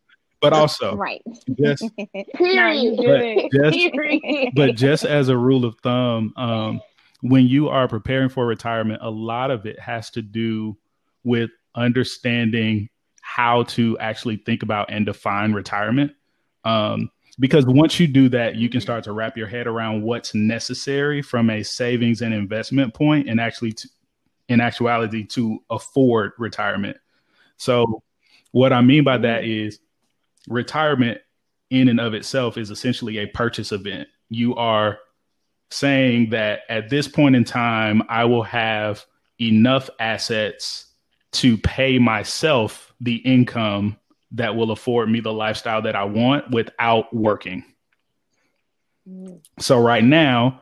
But 0.51 0.53
also, 0.53 0.95
right. 0.97 1.23
Just, 1.59 1.85
but, 1.97 3.51
just, 3.53 4.55
but 4.55 4.75
just 4.75 5.05
as 5.05 5.29
a 5.29 5.37
rule 5.37 5.65
of 5.65 5.79
thumb, 5.81 6.33
um, 6.37 6.81
when 7.23 7.47
you 7.47 7.69
are 7.69 7.89
preparing 7.89 8.29
for 8.29 8.47
retirement, 8.47 9.01
a 9.03 9.11
lot 9.11 9.51
of 9.51 9.65
it 9.67 9.79
has 9.79 10.11
to 10.11 10.23
do 10.23 10.77
with 11.25 11.51
understanding 11.75 12.89
how 13.23 13.63
to 13.63 13.99
actually 13.99 14.37
think 14.37 14.63
about 14.63 14.91
and 14.91 15.07
define 15.07 15.55
retirement. 15.55 16.13
Um, 16.65 17.11
because 17.39 17.65
once 17.67 17.99
you 17.99 18.07
do 18.07 18.29
that, 18.29 18.57
you 18.57 18.69
can 18.69 18.81
start 18.81 19.05
to 19.05 19.13
wrap 19.13 19.37
your 19.37 19.47
head 19.47 19.67
around 19.67 20.03
what's 20.03 20.35
necessary 20.35 21.23
from 21.23 21.51
a 21.51 21.63
savings 21.63 22.23
and 22.23 22.33
investment 22.33 22.95
point, 22.95 23.29
and 23.29 23.41
actually, 23.41 23.73
to, 23.73 23.89
in 24.49 24.61
actuality, 24.61 25.25
to 25.25 25.59
afford 25.71 26.33
retirement. 26.39 26.97
So, 27.57 28.03
what 28.53 28.73
I 28.73 28.83
mean 28.83 29.03
by 29.03 29.19
that 29.19 29.45
is 29.45 29.81
retirement 30.49 31.21
in 31.71 31.89
and 31.89 32.01
of 32.01 32.15
itself 32.15 32.57
is 32.59 32.71
essentially 32.71 33.19
a 33.19 33.27
purchase 33.27 33.73
event. 33.73 34.09
You 34.29 34.55
are 34.57 34.99
saying 35.71 36.31
that 36.31 36.61
at 36.69 36.89
this 36.89 37.09
point 37.09 37.37
in 37.37 37.45
time, 37.45 38.03
I 38.09 38.25
will 38.25 38.43
have 38.43 39.05
enough 39.41 39.91
assets 39.99 40.87
to 41.33 41.59
pay 41.59 41.99
myself 41.99 42.93
the 43.01 43.17
income 43.17 43.97
that 44.33 44.55
will 44.55 44.71
afford 44.71 45.09
me 45.09 45.21
the 45.21 45.33
lifestyle 45.33 45.83
that 45.83 45.97
I 45.97 46.05
want 46.05 46.51
without 46.51 47.15
working. 47.15 47.65
So, 49.59 49.79
right 49.79 50.05
now, 50.05 50.61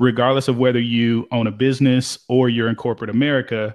regardless 0.00 0.48
of 0.48 0.58
whether 0.58 0.80
you 0.80 1.28
own 1.30 1.46
a 1.46 1.52
business 1.52 2.18
or 2.28 2.48
you're 2.48 2.68
in 2.68 2.76
corporate 2.76 3.10
America, 3.10 3.74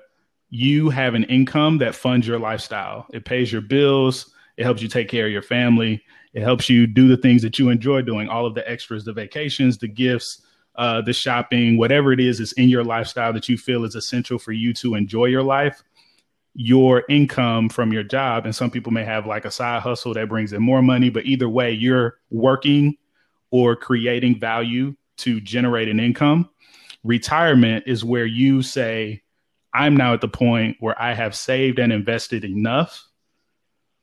you 0.50 0.90
have 0.90 1.14
an 1.14 1.26
income 1.26 1.80
that 1.80 1.96
funds 1.96 2.28
your 2.28 2.40
lifestyle. 2.40 3.06
It 3.12 3.26
pays 3.26 3.52
your 3.52 3.62
bills, 3.62 4.34
it 4.58 4.64
helps 4.64 4.82
you 4.82 4.88
take 4.88 5.08
care 5.08 5.28
of 5.28 5.32
your 5.32 5.42
family, 5.42 6.04
it 6.34 6.42
helps 6.42 6.70
you 6.70 6.88
do 6.88 7.08
the 7.08 7.18
things 7.18 7.42
that 7.44 7.58
you 7.58 7.70
enjoy 7.70 8.02
doing, 8.02 8.28
all 8.28 8.46
of 8.46 8.56
the 8.56 8.70
extras, 8.70 9.06
the 9.06 9.14
vacations, 9.14 9.78
the 9.78 9.88
gifts, 9.88 10.42
uh, 10.76 11.02
the 11.02 11.14
shopping, 11.14 11.78
whatever 11.78 12.12
it 12.12 12.20
is 12.20 12.40
is 12.40 12.52
in 12.54 12.70
your 12.70 12.84
lifestyle 12.84 13.34
that 13.34 13.50
you 13.50 13.58
feel 13.58 13.84
is 13.84 13.96
essential 13.96 14.38
for 14.38 14.52
you 14.52 14.74
to 14.74 14.96
enjoy 14.96 15.26
your 15.26 15.44
life, 15.44 15.82
your 16.54 17.04
income 17.10 17.70
from 17.70 17.92
your 17.92 18.04
job. 18.04 18.46
And 18.46 18.56
some 18.56 18.70
people 18.70 18.92
may 18.92 19.04
have 19.04 19.26
like 19.26 19.46
a 19.46 19.52
side 19.52 19.82
hustle 19.82 20.14
that 20.14 20.30
brings 20.30 20.54
in 20.54 20.62
more 20.62 20.82
money, 20.82 21.10
but 21.10 21.26
either 21.26 21.50
way, 21.50 21.72
you're 21.72 22.20
working 22.30 22.96
or 23.50 23.76
creating 23.76 24.40
value 24.40 24.96
to 25.18 25.40
generate 25.42 25.88
an 25.88 26.00
income. 26.00 26.50
Retirement 27.04 27.86
is 27.88 28.04
where 28.04 28.26
you 28.26 28.62
say, 28.62 29.24
I'm 29.74 29.96
now 29.96 30.14
at 30.14 30.22
the 30.22 30.28
point 30.28 30.78
where 30.80 31.00
I 31.02 31.14
have 31.14 31.36
saved 31.36 31.80
and 31.80 31.92
invested 31.92 32.44
enough 32.44 33.08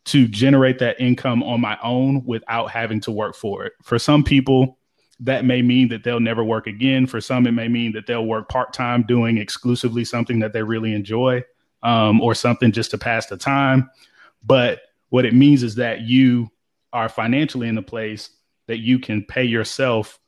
to 0.06 0.28
generate 0.28 0.78
that 0.78 1.00
income 1.00 1.42
on 1.42 1.60
my 1.60 1.78
own 1.82 2.24
without 2.24 2.70
having 2.70 3.00
to 3.00 3.10
work 3.10 3.34
for 3.34 3.64
it. 3.64 3.72
For 3.82 3.98
some 3.98 4.22
people, 4.22 4.78
that 5.20 5.44
may 5.44 5.62
mean 5.62 5.88
that 5.88 6.04
they'll 6.04 6.20
never 6.20 6.44
work 6.44 6.66
again. 6.66 7.06
For 7.06 7.20
some, 7.20 7.46
it 7.46 7.52
may 7.52 7.68
mean 7.68 7.92
that 7.92 8.06
they'll 8.06 8.26
work 8.26 8.48
part 8.48 8.72
time 8.72 9.04
doing 9.04 9.38
exclusively 9.38 10.04
something 10.04 10.40
that 10.40 10.52
they 10.52 10.62
really 10.62 10.92
enjoy 10.92 11.42
um, 11.82 12.20
or 12.20 12.34
something 12.34 12.72
just 12.72 12.90
to 12.90 12.98
pass 12.98 13.26
the 13.26 13.36
time. 13.36 13.90
But 14.44 14.80
what 15.08 15.24
it 15.24 15.32
means 15.32 15.62
is 15.62 15.76
that 15.76 16.02
you 16.02 16.50
are 16.92 17.08
financially 17.08 17.68
in 17.68 17.78
a 17.78 17.82
place 17.82 18.30
that 18.66 18.78
you 18.78 18.98
can 18.98 19.24
pay 19.24 19.44
yourself 19.44 20.18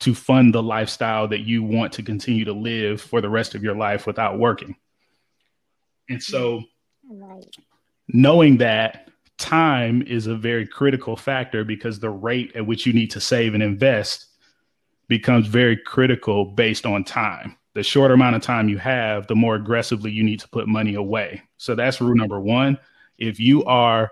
to 0.00 0.14
fund 0.14 0.52
the 0.52 0.62
lifestyle 0.62 1.28
that 1.28 1.40
you 1.40 1.62
want 1.62 1.92
to 1.92 2.02
continue 2.02 2.44
to 2.44 2.52
live 2.52 3.00
for 3.00 3.20
the 3.20 3.30
rest 3.30 3.54
of 3.54 3.62
your 3.62 3.76
life 3.76 4.06
without 4.06 4.38
working. 4.38 4.74
And 6.08 6.20
so, 6.20 6.62
right. 7.08 7.44
knowing 8.08 8.56
that 8.58 9.11
time 9.42 10.02
is 10.02 10.26
a 10.26 10.36
very 10.36 10.66
critical 10.66 11.16
factor 11.16 11.64
because 11.64 11.98
the 11.98 12.10
rate 12.10 12.52
at 12.54 12.66
which 12.66 12.86
you 12.86 12.92
need 12.92 13.10
to 13.10 13.20
save 13.20 13.54
and 13.54 13.62
invest 13.62 14.26
becomes 15.08 15.46
very 15.48 15.76
critical 15.76 16.44
based 16.44 16.86
on 16.86 17.04
time. 17.04 17.56
The 17.74 17.82
shorter 17.82 18.14
amount 18.14 18.36
of 18.36 18.42
time 18.42 18.68
you 18.68 18.78
have, 18.78 19.26
the 19.26 19.34
more 19.34 19.56
aggressively 19.56 20.10
you 20.10 20.22
need 20.22 20.40
to 20.40 20.48
put 20.48 20.68
money 20.68 20.94
away. 20.94 21.42
So 21.56 21.74
that's 21.74 22.00
rule 22.00 22.14
number 22.14 22.40
one. 22.40 22.78
If 23.18 23.40
you 23.40 23.64
are 23.64 24.10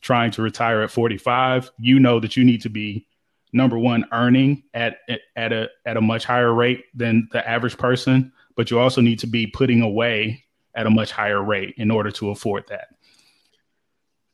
trying 0.00 0.30
to 0.32 0.42
retire 0.42 0.80
at 0.82 0.90
45, 0.90 1.70
you 1.78 2.00
know 2.00 2.18
that 2.20 2.36
you 2.36 2.44
need 2.44 2.62
to 2.62 2.70
be 2.70 3.06
number 3.52 3.78
one 3.78 4.06
earning 4.12 4.62
at 4.74 4.98
at 5.36 5.52
a 5.52 5.68
at 5.84 5.96
a 5.96 6.00
much 6.00 6.24
higher 6.24 6.54
rate 6.54 6.84
than 6.94 7.28
the 7.32 7.46
average 7.46 7.76
person, 7.76 8.32
but 8.56 8.70
you 8.70 8.78
also 8.78 9.00
need 9.00 9.18
to 9.18 9.26
be 9.26 9.46
putting 9.46 9.82
away 9.82 10.44
at 10.74 10.86
a 10.86 10.90
much 10.90 11.10
higher 11.10 11.42
rate 11.42 11.74
in 11.76 11.90
order 11.90 12.10
to 12.12 12.30
afford 12.30 12.64
that. 12.68 12.88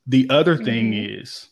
The 0.06 0.28
other 0.30 0.56
thing 0.56 0.92
mm-hmm. 0.92 1.20
is 1.22 1.48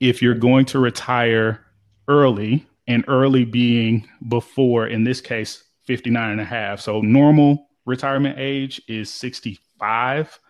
if 0.00 0.22
you're 0.22 0.34
going 0.34 0.64
to 0.66 0.78
retire 0.78 1.64
early, 2.08 2.66
and 2.90 3.04
early 3.06 3.44
being 3.44 4.08
before, 4.26 4.88
in 4.88 5.04
this 5.04 5.20
case, 5.20 5.62
59 5.84 6.30
and 6.30 6.40
a 6.40 6.44
half. 6.44 6.80
So 6.80 7.00
normal 7.00 7.68
retirement 7.86 8.36
age 8.36 8.82
is 8.88 9.14
65. 9.14 10.40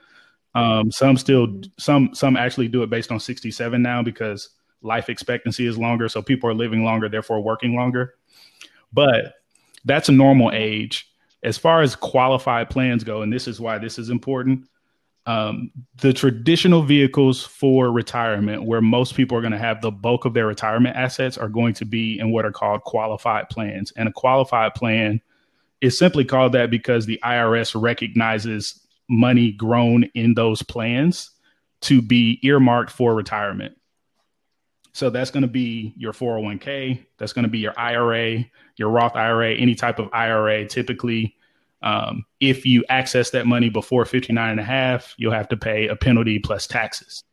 Um, 0.55 0.91
some 0.91 1.19
still, 1.19 1.61
some, 1.79 2.15
some 2.15 2.39
actually 2.39 2.69
do 2.69 2.83
it 2.83 2.89
based 2.89 3.13
on 3.13 3.21
67 3.21 3.83
now 3.83 4.03
because 4.03 4.49
life 4.81 5.11
expectancy 5.11 5.67
is 5.67 5.77
longer. 5.77 6.09
So 6.09 6.23
people 6.23 6.49
are 6.49 6.55
living 6.55 6.83
longer, 6.83 7.11
therefore 7.11 7.43
working 7.43 7.77
longer. 7.77 8.15
But 8.91 9.35
that's 9.85 10.09
a 10.09 10.13
normal 10.13 10.51
age. 10.55 11.13
As 11.43 11.59
far 11.59 11.83
as 11.83 11.95
qualified 11.95 12.71
plans 12.71 13.05
go, 13.05 13.21
and 13.21 13.31
this 13.31 13.47
is 13.47 13.61
why 13.61 13.77
this 13.77 13.99
is 13.99 14.09
important, 14.09 14.67
um, 15.27 15.71
the 15.99 16.13
traditional 16.13 16.83
vehicles 16.83 17.45
for 17.45 17.93
retirement, 17.93 18.65
where 18.65 18.81
most 18.81 19.15
people 19.15 19.37
are 19.37 19.43
going 19.43 19.53
to 19.53 19.59
have 19.59 19.81
the 19.81 19.91
bulk 19.91 20.25
of 20.25 20.35
their 20.35 20.47
retirement 20.47 20.97
assets, 20.97 21.37
are 21.37 21.49
going 21.49 21.75
to 21.75 21.85
be 21.85 22.19
in 22.19 22.33
what 22.33 22.45
are 22.45 22.53
called 22.53 22.83
qualified 22.83 23.49
plans. 23.49 23.93
And 23.97 24.09
a 24.09 24.13
qualified 24.13 24.75
plan 24.75 25.21
is 25.81 25.99
simply 25.99 26.25
called 26.25 26.53
that 26.53 26.71
because 26.71 27.07
the 27.07 27.21
IRS 27.25 27.81
recognizes 27.81 28.87
money 29.09 29.53
grown 29.53 30.05
in 30.15 30.35
those 30.35 30.63
plans 30.63 31.31
to 31.83 32.03
be 32.03 32.39
earmarked 32.43 32.91
for 32.91 33.15
retirement. 33.15 33.75
So 34.93 35.11
that's 35.11 35.31
going 35.31 35.43
to 35.43 35.49
be 35.49 35.95
your 35.97 36.13
401k, 36.13 37.05
that's 37.19 37.33
going 37.33 37.45
to 37.45 37.49
be 37.49 37.59
your 37.59 37.79
IRA, 37.79 38.45
your 38.77 38.91
Roth 38.91 39.15
IRA, 39.15 39.55
any 39.55 39.75
type 39.75 39.99
of 39.99 40.09
IRA. 40.13 40.67
Typically, 40.67 41.37
um, 41.83 42.25
if 42.41 42.67
you 42.67 42.85
access 42.89 43.31
that 43.31 43.47
money 43.47 43.71
before 43.71 44.05
59 44.05 44.51
and 44.51 44.61
a 44.61 44.65
half, 44.65 45.15
you'll 45.17 45.33
have 45.33 45.49
to 45.49 45.57
pay 45.57 45.89
a 45.89 45.97
penalty 45.97 46.39
plus 46.39 46.67
taxes. 46.67 47.25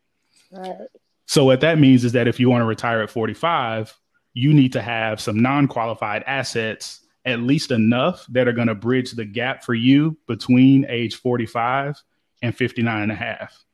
Right. 0.52 0.88
So 1.26 1.44
what 1.44 1.62
that 1.62 1.78
means 1.78 2.06
is 2.06 2.14
that 2.14 2.28
if 2.28 2.40
you 2.40 2.50
want 2.50 2.62
to 2.62 2.66
retire 2.66 3.02
at 3.02 3.10
45, 3.10 3.94
you 4.34 4.54
need 4.54 4.74
to 4.74 4.82
have 4.82 5.20
some 5.20 5.40
non-qualified 5.42 6.24
assets, 6.26 7.02
at 7.26 7.42
least 7.42 7.72
enough 7.72 8.26
that 8.30 8.48
are 8.48 8.54
going 8.54 8.68
to 8.68 8.76
bridge 8.76 9.12
the 9.12 9.26
gap 9.26 9.64
for 9.64 9.74
you 9.74 10.18
between 10.28 10.86
age 10.88 11.16
45 11.16 12.02
and 12.42 12.56
59 12.56 13.02
and 13.02 13.12
a 13.12 13.16
half. 13.16 13.66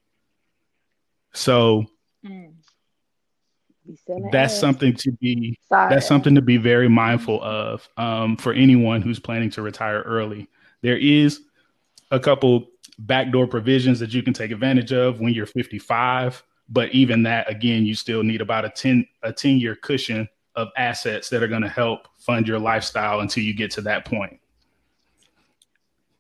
So 1.34 1.86
mm. 2.26 2.54
that's 4.32 4.58
something 4.58 4.96
to 4.96 5.12
be 5.12 5.60
Sorry. 5.70 5.94
that's 5.94 6.08
something 6.08 6.36
to 6.36 6.42
be 6.42 6.58
very 6.58 6.88
mindful 6.88 7.44
of 7.44 7.88
um, 7.98 8.38
for 8.38 8.54
anyone 8.54 9.02
who's 9.02 9.20
planning 9.20 9.50
to 9.52 9.62
retire 9.62 10.02
early. 10.02 10.48
There 10.84 10.98
is 10.98 11.42
a 12.12 12.20
couple 12.20 12.68
backdoor 13.00 13.48
provisions 13.48 14.00
that 14.00 14.14
you 14.14 14.22
can 14.22 14.34
take 14.34 14.52
advantage 14.52 14.94
of 14.94 15.20
when 15.20 15.34
you're 15.34 15.48
55, 15.48 16.44
but 16.70 16.92
even 16.92 17.24
that 17.24 17.50
again, 17.50 17.86
you 17.86 17.96
still 17.96 18.22
need 18.22 18.42
about 18.42 18.66
a 18.66 18.70
10 18.70 19.08
a 19.24 19.34
10 19.34 19.58
year 19.60 19.76
cushion 19.76 20.30
of 20.56 20.68
assets 20.78 21.30
that 21.30 21.42
are 21.42 21.48
going 21.48 21.64
to 21.64 21.70
help 21.70 22.08
fund 22.20 22.48
your 22.48 22.60
lifestyle 22.60 23.22
until 23.22 23.44
you 23.44 23.56
get 23.56 23.72
to 23.72 23.82
that 23.82 24.06
point. 24.06 24.40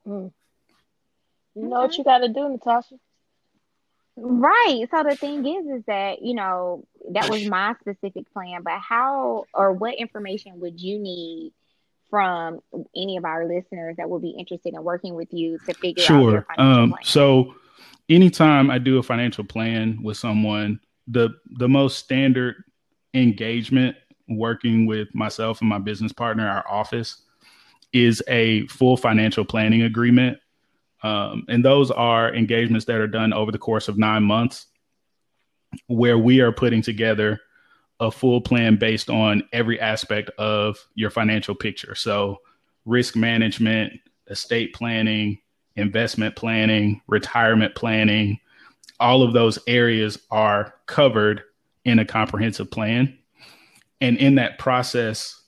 Mm. 0.07 0.31
You 1.55 1.67
know 1.67 1.81
what 1.81 1.97
you 1.97 2.03
got 2.03 2.19
to 2.19 2.29
do, 2.29 2.49
Natasha? 2.49 2.95
Right. 4.15 4.87
So 4.89 5.03
the 5.03 5.15
thing 5.15 5.45
is, 5.45 5.65
is 5.67 5.83
that, 5.85 6.21
you 6.21 6.33
know, 6.33 6.85
that 7.11 7.29
was 7.29 7.47
my 7.47 7.75
specific 7.81 8.31
plan, 8.33 8.63
but 8.63 8.79
how 8.79 9.45
or 9.53 9.71
what 9.73 9.95
information 9.95 10.59
would 10.61 10.81
you 10.81 10.99
need 10.99 11.53
from 12.13 12.59
any 12.95 13.17
of 13.17 13.25
our 13.25 13.47
listeners 13.47 13.95
that 13.97 14.07
will 14.07 14.19
be 14.19 14.29
interested 14.37 14.75
in 14.75 14.83
working 14.83 15.15
with 15.15 15.33
you 15.33 15.57
to 15.65 15.73
figure 15.73 16.03
sure. 16.03 16.45
out 16.51 16.59
um, 16.59 16.93
So 17.01 17.55
anytime 18.07 18.69
I 18.69 18.77
do 18.77 18.99
a 18.99 19.03
financial 19.03 19.43
plan 19.43 19.97
with 20.03 20.15
someone, 20.15 20.79
the 21.07 21.31
the 21.57 21.67
most 21.67 21.97
standard 21.97 22.57
engagement 23.15 23.95
working 24.29 24.85
with 24.85 25.07
myself 25.15 25.61
and 25.61 25.69
my 25.71 25.79
business 25.79 26.13
partner, 26.13 26.47
our 26.47 26.63
office, 26.69 27.23
is 27.93 28.21
a 28.27 28.67
full 28.67 28.95
financial 28.95 29.43
planning 29.43 29.81
agreement. 29.81 30.37
Um, 31.01 31.45
and 31.49 31.65
those 31.65 31.89
are 31.89 32.31
engagements 32.35 32.85
that 32.85 32.97
are 32.97 33.07
done 33.07 33.33
over 33.33 33.51
the 33.51 33.57
course 33.57 33.87
of 33.87 33.97
nine 33.97 34.21
months, 34.21 34.67
where 35.87 36.19
we 36.19 36.41
are 36.41 36.51
putting 36.51 36.83
together 36.83 37.41
a 38.03 38.11
full 38.11 38.41
plan 38.41 38.75
based 38.75 39.09
on 39.09 39.43
every 39.53 39.79
aspect 39.79 40.29
of 40.37 40.77
your 40.93 41.09
financial 41.09 41.55
picture. 41.55 41.95
So, 41.95 42.39
risk 42.85 43.15
management, 43.15 43.93
estate 44.27 44.73
planning, 44.73 45.39
investment 45.77 46.35
planning, 46.35 47.01
retirement 47.07 47.75
planning, 47.75 48.39
all 48.99 49.23
of 49.23 49.31
those 49.33 49.57
areas 49.67 50.19
are 50.29 50.73
covered 50.85 51.43
in 51.85 51.97
a 51.97 52.05
comprehensive 52.05 52.69
plan. 52.69 53.17
And 54.01 54.17
in 54.17 54.35
that 54.35 54.59
process 54.59 55.41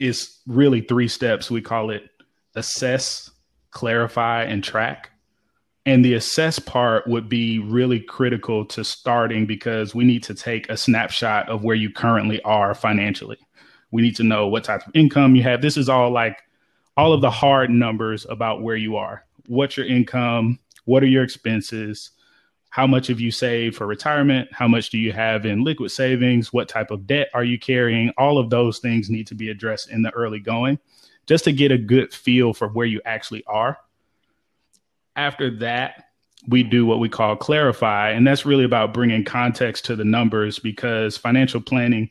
is 0.00 0.38
really 0.46 0.80
three 0.80 1.08
steps. 1.08 1.50
We 1.50 1.60
call 1.60 1.90
it 1.90 2.08
assess, 2.54 3.30
clarify, 3.70 4.44
and 4.44 4.64
track. 4.64 5.10
And 5.88 6.04
the 6.04 6.12
assess 6.12 6.58
part 6.58 7.06
would 7.06 7.30
be 7.30 7.60
really 7.60 7.98
critical 7.98 8.66
to 8.66 8.84
starting 8.84 9.46
because 9.46 9.94
we 9.94 10.04
need 10.04 10.22
to 10.24 10.34
take 10.34 10.68
a 10.68 10.76
snapshot 10.76 11.48
of 11.48 11.64
where 11.64 11.74
you 11.74 11.90
currently 11.90 12.42
are 12.42 12.74
financially. 12.74 13.38
We 13.90 14.02
need 14.02 14.14
to 14.16 14.22
know 14.22 14.48
what 14.48 14.64
type 14.64 14.86
of 14.86 14.94
income 14.94 15.34
you 15.34 15.42
have. 15.44 15.62
This 15.62 15.78
is 15.78 15.88
all 15.88 16.10
like 16.10 16.42
all 16.98 17.14
of 17.14 17.22
the 17.22 17.30
hard 17.30 17.70
numbers 17.70 18.26
about 18.28 18.60
where 18.60 18.76
you 18.76 18.96
are. 18.96 19.24
What's 19.46 19.78
your 19.78 19.86
income? 19.86 20.58
What 20.84 21.02
are 21.02 21.06
your 21.06 21.22
expenses? 21.22 22.10
How 22.68 22.86
much 22.86 23.06
have 23.06 23.18
you 23.18 23.30
saved 23.30 23.74
for 23.74 23.86
retirement? 23.86 24.50
How 24.52 24.68
much 24.68 24.90
do 24.90 24.98
you 24.98 25.14
have 25.14 25.46
in 25.46 25.64
liquid 25.64 25.90
savings? 25.90 26.52
What 26.52 26.68
type 26.68 26.90
of 26.90 27.06
debt 27.06 27.28
are 27.32 27.44
you 27.44 27.58
carrying? 27.58 28.12
All 28.18 28.36
of 28.36 28.50
those 28.50 28.78
things 28.78 29.08
need 29.08 29.26
to 29.28 29.34
be 29.34 29.48
addressed 29.48 29.88
in 29.88 30.02
the 30.02 30.10
early 30.10 30.40
going 30.40 30.80
just 31.26 31.44
to 31.44 31.52
get 31.52 31.72
a 31.72 31.78
good 31.78 32.12
feel 32.12 32.52
for 32.52 32.68
where 32.68 32.84
you 32.84 33.00
actually 33.06 33.42
are 33.46 33.78
after 35.18 35.50
that, 35.58 36.04
we 36.46 36.62
do 36.62 36.86
what 36.86 37.00
we 37.00 37.08
call 37.08 37.36
clarify. 37.36 38.10
And 38.10 38.26
that's 38.26 38.46
really 38.46 38.64
about 38.64 38.94
bringing 38.94 39.24
context 39.24 39.84
to 39.86 39.96
the 39.96 40.04
numbers 40.04 40.58
because 40.58 41.16
financial 41.16 41.60
planning 41.60 42.10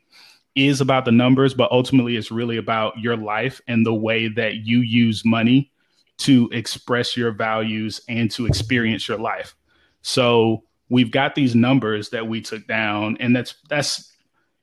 is 0.56 0.82
about 0.82 1.06
the 1.06 1.12
numbers, 1.12 1.54
but 1.54 1.72
ultimately 1.72 2.18
it's 2.18 2.32
really 2.32 2.58
about 2.58 2.98
your 3.00 3.16
life 3.16 3.62
and 3.68 3.86
the 3.86 3.94
way 3.94 4.28
that 4.28 4.56
you 4.56 4.82
use 4.82 5.24
money 5.24 5.72
to 6.18 6.50
express 6.52 7.16
your 7.16 7.32
values 7.32 8.02
and 8.10 8.30
to 8.32 8.46
experience 8.46 9.08
your 9.08 9.20
life. 9.20 9.56
So 10.02 10.64
we've 10.90 11.12
got 11.12 11.36
these 11.36 11.56
numbers 11.56 12.10
that 12.10 12.28
we 12.28 12.42
took 12.42 12.68
down, 12.68 13.18
and 13.20 13.36
that's 13.36 13.56
that's 13.70 14.12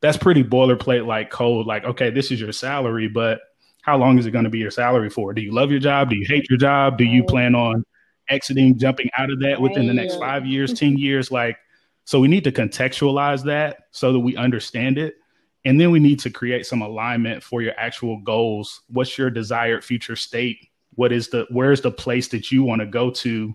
that's 0.00 0.16
pretty 0.16 0.42
boilerplate 0.42 1.06
like 1.06 1.30
code. 1.30 1.66
Like, 1.66 1.84
okay, 1.84 2.10
this 2.10 2.32
is 2.32 2.40
your 2.40 2.52
salary, 2.52 3.08
but 3.08 3.40
how 3.82 3.96
long 3.96 4.18
is 4.18 4.26
it 4.26 4.32
going 4.32 4.44
to 4.44 4.50
be 4.50 4.58
your 4.58 4.70
salary 4.72 5.10
for? 5.10 5.32
Do 5.32 5.42
you 5.42 5.52
love 5.52 5.70
your 5.70 5.80
job? 5.80 6.10
Do 6.10 6.16
you 6.16 6.26
hate 6.26 6.50
your 6.50 6.58
job? 6.58 6.98
Do 6.98 7.04
you 7.04 7.22
plan 7.22 7.54
on 7.54 7.84
exiting, 8.28 8.78
jumping 8.78 9.10
out 9.16 9.30
of 9.30 9.40
that 9.40 9.60
within 9.60 9.86
the 9.86 9.94
next 9.94 10.16
five 10.16 10.46
years, 10.46 10.72
10 10.72 10.98
years. 10.98 11.30
Like, 11.30 11.58
so 12.04 12.20
we 12.20 12.28
need 12.28 12.44
to 12.44 12.52
contextualize 12.52 13.44
that 13.44 13.88
so 13.90 14.12
that 14.12 14.20
we 14.20 14.36
understand 14.36 14.98
it. 14.98 15.16
And 15.64 15.80
then 15.80 15.90
we 15.90 15.98
need 15.98 16.20
to 16.20 16.30
create 16.30 16.66
some 16.66 16.82
alignment 16.82 17.42
for 17.42 17.62
your 17.62 17.72
actual 17.78 18.18
goals. 18.20 18.82
What's 18.88 19.16
your 19.16 19.30
desired 19.30 19.84
future 19.84 20.16
state? 20.16 20.68
What 20.94 21.10
is 21.12 21.28
the, 21.28 21.46
where's 21.50 21.80
the 21.80 21.90
place 21.90 22.28
that 22.28 22.52
you 22.52 22.62
want 22.62 22.80
to 22.80 22.86
go 22.86 23.10
to 23.10 23.54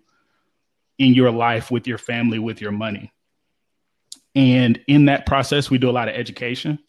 in 0.98 1.14
your 1.14 1.32
life 1.32 1.70
with 1.70 1.88
your 1.88 2.00
family, 2.00 2.40
with 2.40 2.62
your 2.62 2.72
money? 2.72 3.14
And 4.36 4.80
in 4.88 5.06
that 5.06 5.26
process, 5.26 5.70
we 5.70 5.78
do 5.78 5.90
a 5.90 5.92
lot 5.92 6.10
of 6.10 6.16
education. 6.16 6.80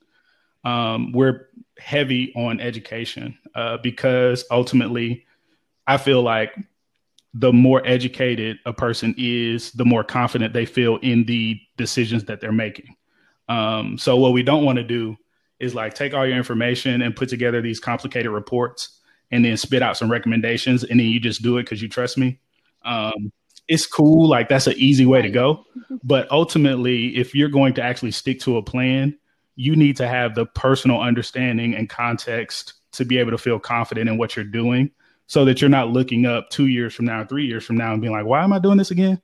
Um, 0.65 1.13
we're 1.13 1.49
heavy 1.79 2.33
on 2.35 2.61
education 2.61 3.39
uh, 3.55 3.79
because 3.79 4.45
ultimately, 4.51 5.27
I 5.87 5.97
feel 5.97 6.23
like 6.23 6.55
the 7.35 7.53
more 7.53 7.83
educated 7.87 8.59
a 8.67 8.73
person 8.73 9.15
is, 9.17 9.71
the 9.73 9.85
more 9.85 10.03
confident 10.03 10.53
they 10.53 10.67
feel 10.67 10.97
in 10.97 11.25
the 11.25 11.61
decisions 11.77 12.25
that 12.25 12.41
they're 12.41 12.53
making. 12.53 12.97
Um, 13.49 13.99
so 13.99 14.17
what 14.17 14.33
we 14.33 14.43
don't 14.43 14.65
want 14.65 14.79
to 14.79 14.85
do 14.85 15.17
is 15.59 15.75
like 15.75 15.95
take 15.95 16.15
all 16.15 16.27
your 16.27 16.37
information 16.37 17.03
and 17.03 17.15
put 17.15 17.29
together 17.29 17.61
these 17.61 17.79
complicated 17.79 18.33
reports 18.33 19.01
and 19.31 19.45
then 19.45 19.57
spit 19.57 19.83
out 19.83 19.97
some 19.97 20.11
recommendations 20.11 20.83
and 20.83 20.99
then 20.99 21.07
you 21.07 21.21
just 21.21 21.43
do 21.43 21.59
it 21.59 21.65
because 21.65 21.83
you 21.83 21.89
trust 21.89 22.19
me. 22.19 22.41
Um, 22.85 23.33
it's 23.69 23.87
cool, 23.87 24.29
like 24.29 24.49
that's 24.49 24.67
an 24.67 24.75
easy 24.77 25.07
way 25.07 25.23
to 25.23 25.31
go. 25.31 25.65
But 26.03 26.31
ultimately, 26.31 27.17
if 27.17 27.35
you're 27.35 27.51
going 27.51 27.75
to 27.75 27.83
actually 27.83 28.13
stick 28.13 28.41
to 28.41 28.57
a 28.57 28.63
plan, 28.63 29.19
you 29.57 29.77
need 29.77 29.99
to 29.99 30.09
have 30.09 30.35
the 30.35 30.47
personal 30.47 31.01
understanding 31.01 31.75
and 31.75 31.91
context 31.91 32.75
to 32.93 33.05
be 33.05 33.19
able 33.19 33.33
to 33.33 33.39
feel 33.39 33.59
confident 33.59 34.09
in 34.09 34.17
what 34.17 34.35
you're 34.35 34.47
doing 34.47 34.91
so 35.31 35.45
that 35.45 35.61
you're 35.61 35.71
not 35.71 35.91
looking 35.91 36.27
up 36.27 36.51
two 36.51 36.67
years 36.67 36.93
from 36.93 37.05
now, 37.05 37.25
three 37.25 37.47
years 37.47 37.65
from 37.65 37.77
now, 37.77 37.93
and 37.93 38.03
being 38.03 38.13
like, 38.13 38.27
why 38.27 38.43
am 38.43 38.53
I 38.53 38.59
doing 38.59 38.77
this 38.77 38.91
again? 38.91 39.23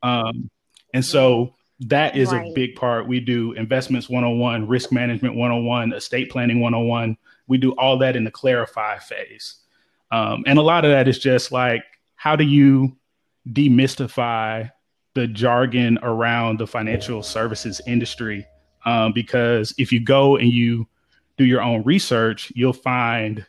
Um, 0.00 0.48
and 0.94 1.04
so 1.04 1.56
that 1.80 2.16
is 2.16 2.30
right. 2.30 2.48
a 2.48 2.52
big 2.54 2.76
part. 2.76 3.08
We 3.08 3.18
do 3.18 3.50
investments 3.54 4.08
101, 4.08 4.68
risk 4.68 4.92
management 4.92 5.34
101, 5.34 5.94
estate 5.94 6.30
planning 6.30 6.60
101. 6.60 7.16
We 7.48 7.58
do 7.58 7.72
all 7.72 7.98
that 7.98 8.14
in 8.14 8.22
the 8.22 8.30
clarify 8.30 9.00
phase. 9.00 9.56
Um, 10.12 10.44
and 10.46 10.60
a 10.60 10.62
lot 10.62 10.84
of 10.84 10.92
that 10.92 11.08
is 11.08 11.18
just 11.18 11.50
like, 11.50 11.82
how 12.14 12.36
do 12.36 12.44
you 12.44 12.96
demystify 13.48 14.70
the 15.14 15.26
jargon 15.26 15.98
around 16.04 16.60
the 16.60 16.68
financial 16.68 17.20
services 17.20 17.80
industry? 17.84 18.46
Um, 18.86 19.12
because 19.12 19.74
if 19.76 19.90
you 19.90 19.98
go 19.98 20.36
and 20.36 20.52
you 20.52 20.86
do 21.36 21.44
your 21.44 21.62
own 21.62 21.82
research, 21.82 22.52
you'll 22.54 22.72
find 22.72 23.44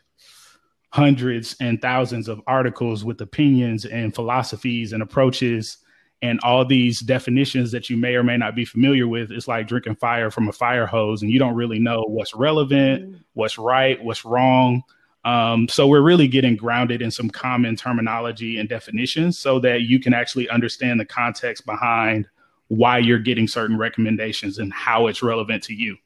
hundreds 0.94 1.56
and 1.60 1.82
thousands 1.82 2.28
of 2.28 2.40
articles 2.46 3.04
with 3.04 3.20
opinions 3.20 3.84
and 3.84 4.14
philosophies 4.14 4.94
and 4.94 5.02
approaches 5.02 5.80
and 6.22 6.40
all 6.44 6.64
these 6.64 7.00
definitions 7.00 7.72
that 7.72 7.90
you 7.90 7.98
may 7.98 8.14
or 8.14 8.22
may 8.22 8.38
not 8.38 8.54
be 8.54 8.64
familiar 8.64 9.08
with. 9.08 9.32
It's 9.32 9.48
like 9.48 9.68
drinking 9.68 9.96
fire 9.96 10.30
from 10.30 10.48
a 10.50 10.52
fire 10.52 10.86
hose 10.86 11.24
and 11.24 11.32
you 11.32 11.40
don't 11.40 11.56
really 11.56 11.80
know 11.80 12.04
what's 12.04 12.36
relevant 12.36 13.06
mm-hmm. 13.06 13.22
what's 13.34 13.58
right 13.58 14.02
what's 14.04 14.24
wrong. 14.24 14.84
Um, 15.26 15.68
so 15.68 15.88
we're 15.88 16.04
really 16.04 16.28
getting 16.28 16.56
grounded 16.56 17.02
in 17.02 17.10
some 17.10 17.32
common 17.32 17.76
terminology 17.76 18.60
and 18.60 18.70
definitions 18.70 19.40
so 19.40 19.58
that 19.62 19.82
you 19.82 20.00
can 20.00 20.14
actually 20.14 20.48
understand 20.50 21.00
the 21.00 21.06
context 21.06 21.66
behind 21.66 22.28
why 22.68 23.00
you're 23.00 23.18
getting 23.18 23.48
certain 23.48 23.80
recommendations 23.80 24.60
and 24.60 24.72
how 24.72 25.08
it's 25.08 25.24
relevant 25.24 25.64
to 25.64 25.74
you. 25.74 25.98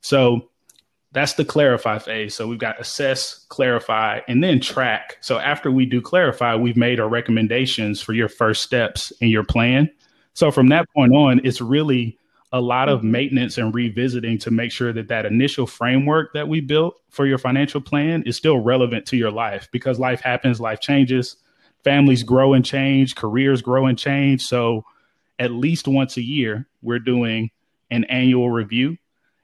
So 0.00 0.50
that's 1.16 1.32
the 1.32 1.46
clarify 1.46 1.98
phase. 1.98 2.34
So 2.34 2.46
we've 2.46 2.58
got 2.58 2.78
assess, 2.78 3.46
clarify, 3.48 4.20
and 4.28 4.44
then 4.44 4.60
track. 4.60 5.16
So 5.22 5.38
after 5.38 5.70
we 5.70 5.86
do 5.86 6.02
clarify, 6.02 6.56
we've 6.56 6.76
made 6.76 7.00
our 7.00 7.08
recommendations 7.08 8.02
for 8.02 8.12
your 8.12 8.28
first 8.28 8.60
steps 8.60 9.12
in 9.22 9.30
your 9.30 9.42
plan. 9.42 9.88
So 10.34 10.50
from 10.50 10.68
that 10.68 10.84
point 10.94 11.14
on, 11.14 11.40
it's 11.42 11.62
really 11.62 12.18
a 12.52 12.60
lot 12.60 12.90
of 12.90 13.02
maintenance 13.02 13.56
and 13.56 13.74
revisiting 13.74 14.36
to 14.40 14.50
make 14.50 14.70
sure 14.70 14.92
that 14.92 15.08
that 15.08 15.24
initial 15.24 15.66
framework 15.66 16.34
that 16.34 16.48
we 16.48 16.60
built 16.60 17.00
for 17.08 17.24
your 17.24 17.38
financial 17.38 17.80
plan 17.80 18.22
is 18.24 18.36
still 18.36 18.58
relevant 18.58 19.06
to 19.06 19.16
your 19.16 19.30
life 19.30 19.70
because 19.72 19.98
life 19.98 20.20
happens, 20.20 20.60
life 20.60 20.80
changes, 20.80 21.36
families 21.82 22.24
grow 22.24 22.52
and 22.52 22.62
change, 22.62 23.14
careers 23.14 23.62
grow 23.62 23.86
and 23.86 23.98
change. 23.98 24.42
So 24.42 24.84
at 25.38 25.50
least 25.50 25.88
once 25.88 26.18
a 26.18 26.22
year, 26.22 26.68
we're 26.82 26.98
doing 26.98 27.52
an 27.90 28.04
annual 28.04 28.50
review 28.50 28.98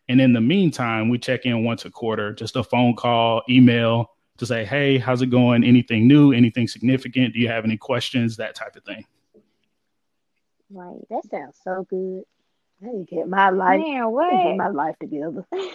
and 0.08 0.20
in 0.20 0.32
the 0.32 0.40
meantime, 0.40 1.08
we 1.08 1.18
check 1.18 1.46
in 1.46 1.64
once 1.64 1.84
a 1.84 1.90
quarter, 1.90 2.32
just 2.32 2.56
a 2.56 2.62
phone 2.62 2.96
call, 2.96 3.42
email 3.48 4.10
to 4.38 4.46
say, 4.46 4.64
hey, 4.64 4.98
how's 4.98 5.22
it 5.22 5.26
going? 5.26 5.62
Anything 5.62 6.08
new? 6.08 6.32
Anything 6.32 6.66
significant? 6.66 7.34
Do 7.34 7.40
you 7.40 7.48
have 7.48 7.64
any 7.64 7.76
questions? 7.76 8.36
That 8.36 8.54
type 8.54 8.76
of 8.76 8.84
thing. 8.84 9.04
Right. 10.70 11.00
That 11.10 11.22
sounds 11.30 11.56
so 11.62 11.86
good. 11.88 12.24
I 12.82 12.92
need 12.92 13.08
to 13.08 13.14
get 13.14 13.28
my 13.28 13.50
life. 13.50 13.80
Man, 13.80 14.10
what? 14.10 14.30
Get 14.30 14.56
my 14.56 14.68
life 14.68 14.98
together. 14.98 15.46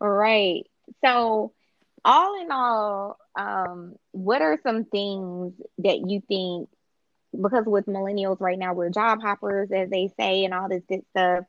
right. 0.00 0.64
So, 1.04 1.52
all 2.04 2.40
in 2.40 2.50
all, 2.50 3.18
um, 3.34 3.96
what 4.12 4.42
are 4.42 4.58
some 4.62 4.84
things 4.84 5.54
that 5.78 6.08
you 6.08 6.20
think? 6.28 6.68
Because 7.32 7.64
with 7.64 7.86
millennials 7.86 8.40
right 8.40 8.58
now, 8.58 8.74
we're 8.74 8.90
job 8.90 9.22
hoppers, 9.22 9.70
as 9.72 9.88
they 9.88 10.12
say, 10.18 10.44
and 10.44 10.52
all 10.52 10.68
this 10.68 10.82
good 10.88 11.04
stuff 11.10 11.44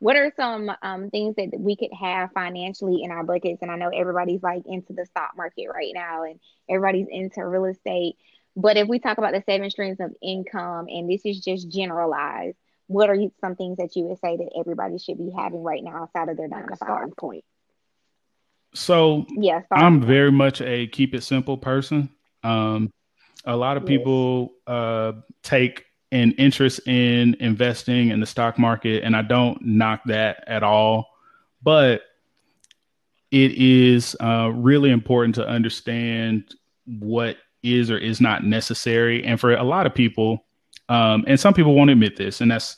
what 0.00 0.16
are 0.16 0.32
some 0.36 0.70
um, 0.82 1.10
things 1.10 1.34
that 1.36 1.50
we 1.58 1.76
could 1.76 1.92
have 1.98 2.30
financially 2.32 3.02
in 3.02 3.10
our 3.10 3.24
buckets? 3.24 3.62
And 3.62 3.70
I 3.70 3.76
know 3.76 3.88
everybody's 3.88 4.42
like 4.42 4.62
into 4.66 4.92
the 4.92 5.06
stock 5.06 5.32
market 5.36 5.66
right 5.72 5.92
now 5.92 6.24
and 6.24 6.38
everybody's 6.68 7.08
into 7.10 7.44
real 7.44 7.64
estate. 7.64 8.16
But 8.54 8.76
if 8.76 8.88
we 8.88 8.98
talk 8.98 9.18
about 9.18 9.32
the 9.32 9.42
seven 9.46 9.70
streams 9.70 10.00
of 10.00 10.12
income, 10.22 10.86
and 10.88 11.10
this 11.10 11.22
is 11.24 11.40
just 11.40 11.68
generalized, 11.68 12.56
what 12.86 13.10
are 13.10 13.14
you, 13.14 13.32
some 13.40 13.54
things 13.54 13.78
that 13.78 13.94
you 13.94 14.04
would 14.04 14.18
say 14.18 14.36
that 14.36 14.50
everybody 14.58 14.98
should 14.98 15.18
be 15.18 15.30
having 15.36 15.62
right 15.62 15.82
now 15.82 16.02
outside 16.02 16.28
of 16.28 16.36
their 16.36 16.48
nine 16.48 16.66
to 16.68 16.76
five 16.76 17.16
point? 17.16 17.44
So 18.74 19.26
yes, 19.30 19.64
I'm 19.70 20.00
very 20.00 20.32
much 20.32 20.60
a 20.60 20.86
keep 20.86 21.14
it 21.14 21.22
simple 21.22 21.56
person. 21.56 22.10
Um, 22.42 22.92
a 23.44 23.56
lot 23.56 23.76
of 23.76 23.84
yes. 23.84 23.98
people 23.98 24.52
uh, 24.66 25.12
take 25.42 25.84
an 26.10 26.32
interest 26.32 26.86
in 26.86 27.36
investing 27.40 28.10
in 28.10 28.20
the 28.20 28.26
stock 28.26 28.58
market, 28.58 29.04
and 29.04 29.14
I 29.16 29.22
don't 29.22 29.60
knock 29.62 30.00
that 30.06 30.44
at 30.46 30.62
all. 30.62 31.08
But 31.62 32.02
it 33.30 33.52
is 33.52 34.16
uh, 34.20 34.50
really 34.54 34.90
important 34.90 35.34
to 35.36 35.46
understand 35.46 36.54
what 36.86 37.36
is 37.62 37.90
or 37.90 37.98
is 37.98 38.20
not 38.20 38.44
necessary. 38.44 39.24
And 39.24 39.38
for 39.38 39.54
a 39.54 39.64
lot 39.64 39.86
of 39.86 39.94
people, 39.94 40.46
um, 40.88 41.24
and 41.26 41.38
some 41.38 41.52
people 41.52 41.74
won't 41.74 41.90
admit 41.90 42.16
this, 42.16 42.40
and 42.40 42.50
that's 42.50 42.76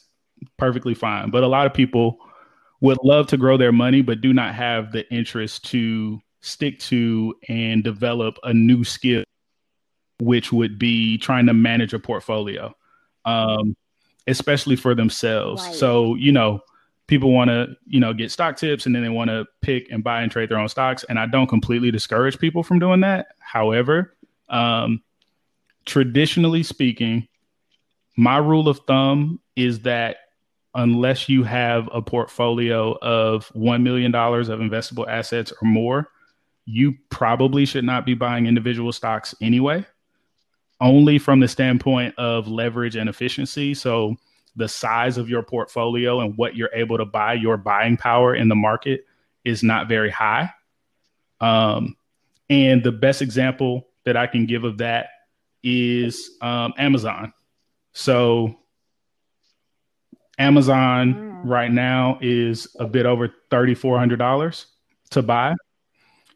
perfectly 0.57 0.95
fine. 0.95 1.31
But 1.31 1.45
a 1.45 1.49
lot 1.49 1.67
of 1.67 1.75
people 1.75 2.19
would 2.81 2.99
love 3.05 3.27
to 3.29 3.37
grow 3.37 3.57
their 3.57 3.73
money, 3.73 4.03
but 4.03 4.21
do 4.21 4.33
not 4.33 4.55
have 4.55 4.93
the 4.93 5.09
interest 5.13 5.65
to 5.67 6.21
stick 6.41 6.79
to 6.79 7.35
and 7.49 7.85
develop 7.85 8.37
a 8.43 8.53
new 8.53 8.83
skill, 8.83 9.23
which 10.19 10.53
would 10.53 10.79
be 10.79 11.19
trying 11.19 11.47
to 11.47 11.55
manage 11.55 11.93
a 11.93 11.99
portfolio, 11.99 12.75
um, 13.25 13.77
especially 14.27 14.77
for 14.77 14.95
themselves. 14.95 15.63
Right. 15.63 15.75
So, 15.75 16.15
you 16.15 16.33
know, 16.33 16.61
people 17.07 17.33
want 17.33 17.49
to, 17.49 17.77
you 17.87 18.01
know, 18.01 18.13
get 18.13 18.31
stock 18.31 18.57
tips 18.57 18.87
and 18.87 18.95
then 18.95 19.03
they 19.03 19.09
want 19.09 19.31
to 19.31 19.45
pick 19.63 19.91
and 19.91 20.05
buy 20.05 20.23
and 20.23 20.31
trade 20.31 20.49
their 20.49 20.59
own 20.59 20.69
stocks. 20.69 21.05
And 21.09 21.19
I 21.19 21.27
don't 21.27 21.49
completely 21.49 21.91
discourage 21.91 22.39
people 22.39 22.63
from 22.63 22.79
doing 22.79 23.01
that. 23.01 23.29
However, 23.41 24.15
um, 24.49 25.03
traditionally 25.87 26.63
speaking, 26.63 27.27
my 28.17 28.37
rule 28.37 28.69
of 28.69 28.81
thumb 28.87 29.41
is 29.57 29.81
that 29.81 30.19
unless 30.75 31.29
you 31.29 31.43
have 31.43 31.89
a 31.93 32.01
portfolio 32.01 32.97
of 33.03 33.49
$1 33.55 33.83
million 33.83 34.15
of 34.15 34.61
investable 34.61 35.09
assets 35.09 35.53
or 35.61 35.67
more, 35.67 36.11
you 36.65 36.95
probably 37.09 37.65
should 37.67 37.85
not 37.85 38.07
be 38.07 38.15
buying 38.15 38.47
individual 38.47 38.93
stocks 38.93 39.35
anyway, 39.43 39.85
only 40.81 41.19
from 41.19 41.41
the 41.41 41.49
standpoint 41.49 42.15
of 42.19 42.49
leverage 42.49 42.97
and 42.97 43.09
efficiency. 43.09 43.75
So, 43.75 44.17
the 44.57 44.69
size 44.69 45.17
of 45.17 45.29
your 45.29 45.43
portfolio 45.43 46.21
and 46.21 46.37
what 46.37 46.57
you're 46.57 46.75
able 46.75 46.99
to 46.99 47.05
buy, 47.05 47.35
your 47.35 47.57
buying 47.57 47.97
power 47.97 48.35
in 48.35 48.49
the 48.49 48.57
market 48.57 49.07
is 49.45 49.63
not 49.63 49.89
very 49.89 50.11
high. 50.11 50.51
Um, 51.41 51.97
and 52.49 52.83
the 52.83 52.93
best 52.93 53.23
example 53.23 53.89
that 54.05 54.17
I 54.17 54.27
can 54.27 54.47
give 54.47 54.65
of 54.65 54.79
that 54.79 55.11
is 55.63 56.31
um, 56.41 56.75
Amazon. 56.79 57.33
So, 57.93 58.57
Amazon 60.39 61.15
mm. 61.15 61.41
right 61.45 61.71
now 61.71 62.19
is 62.21 62.75
a 62.81 62.87
bit 62.87 63.07
over 63.07 63.33
thirty 63.51 63.75
four 63.75 63.99
hundred 63.99 64.19
dollars 64.19 64.67
to 65.11 65.23
buy, 65.23 65.55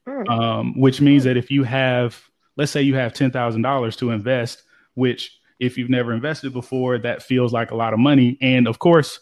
mm. 0.07 0.29
um, 0.29 0.79
which 0.79 1.01
means 1.01 1.23
mm. 1.23 1.27
that 1.27 1.37
if 1.37 1.51
you 1.51 1.65
have, 1.65 2.21
let's 2.57 2.73
say, 2.73 2.83
you 2.83 2.95
have 2.95 3.13
ten 3.13 3.31
thousand 3.31 3.63
dollars 3.63 3.97
to 3.97 4.11
invest, 4.11 4.63
which 4.95 5.39
if 5.59 5.79
you've 5.79 5.91
never 5.91 6.13
invested 6.13 6.53
before, 6.53 6.99
that 6.99 7.23
feels 7.23 7.53
like 7.53 7.71
a 7.71 7.77
lot 7.77 7.93
of 7.93 7.99
money. 7.99 8.37
And 8.41 8.67
of 8.67 8.79
course, 8.79 9.21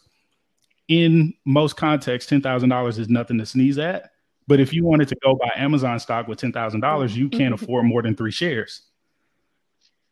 in 0.89 1.35
most 1.45 1.77
contexts, 1.77 2.29
ten 2.29 2.41
thousand 2.41 2.69
dollars 2.69 2.99
is 2.99 3.09
nothing 3.09 3.39
to 3.39 3.47
sneeze 3.47 3.79
at. 3.79 4.11
But 4.49 4.61
if 4.61 4.73
you 4.73 4.85
wanted 4.85 5.09
to 5.09 5.17
go 5.23 5.37
buy 5.37 5.53
Amazon 5.57 5.99
stock 6.01 6.29
with 6.29 6.39
ten 6.39 6.53
thousand 6.53 6.81
dollars, 6.81 7.17
you 7.17 7.29
can't 7.29 7.55
mm-hmm. 7.55 7.65
afford 7.65 7.85
more 7.85 8.03
than 8.03 8.17
three 8.17 8.33
shares. 8.33 8.83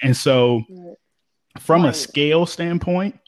And 0.03 0.17
so, 0.17 0.63
from 1.59 1.85
a 1.85 1.93
scale 1.93 2.47
standpoint, 2.47 3.19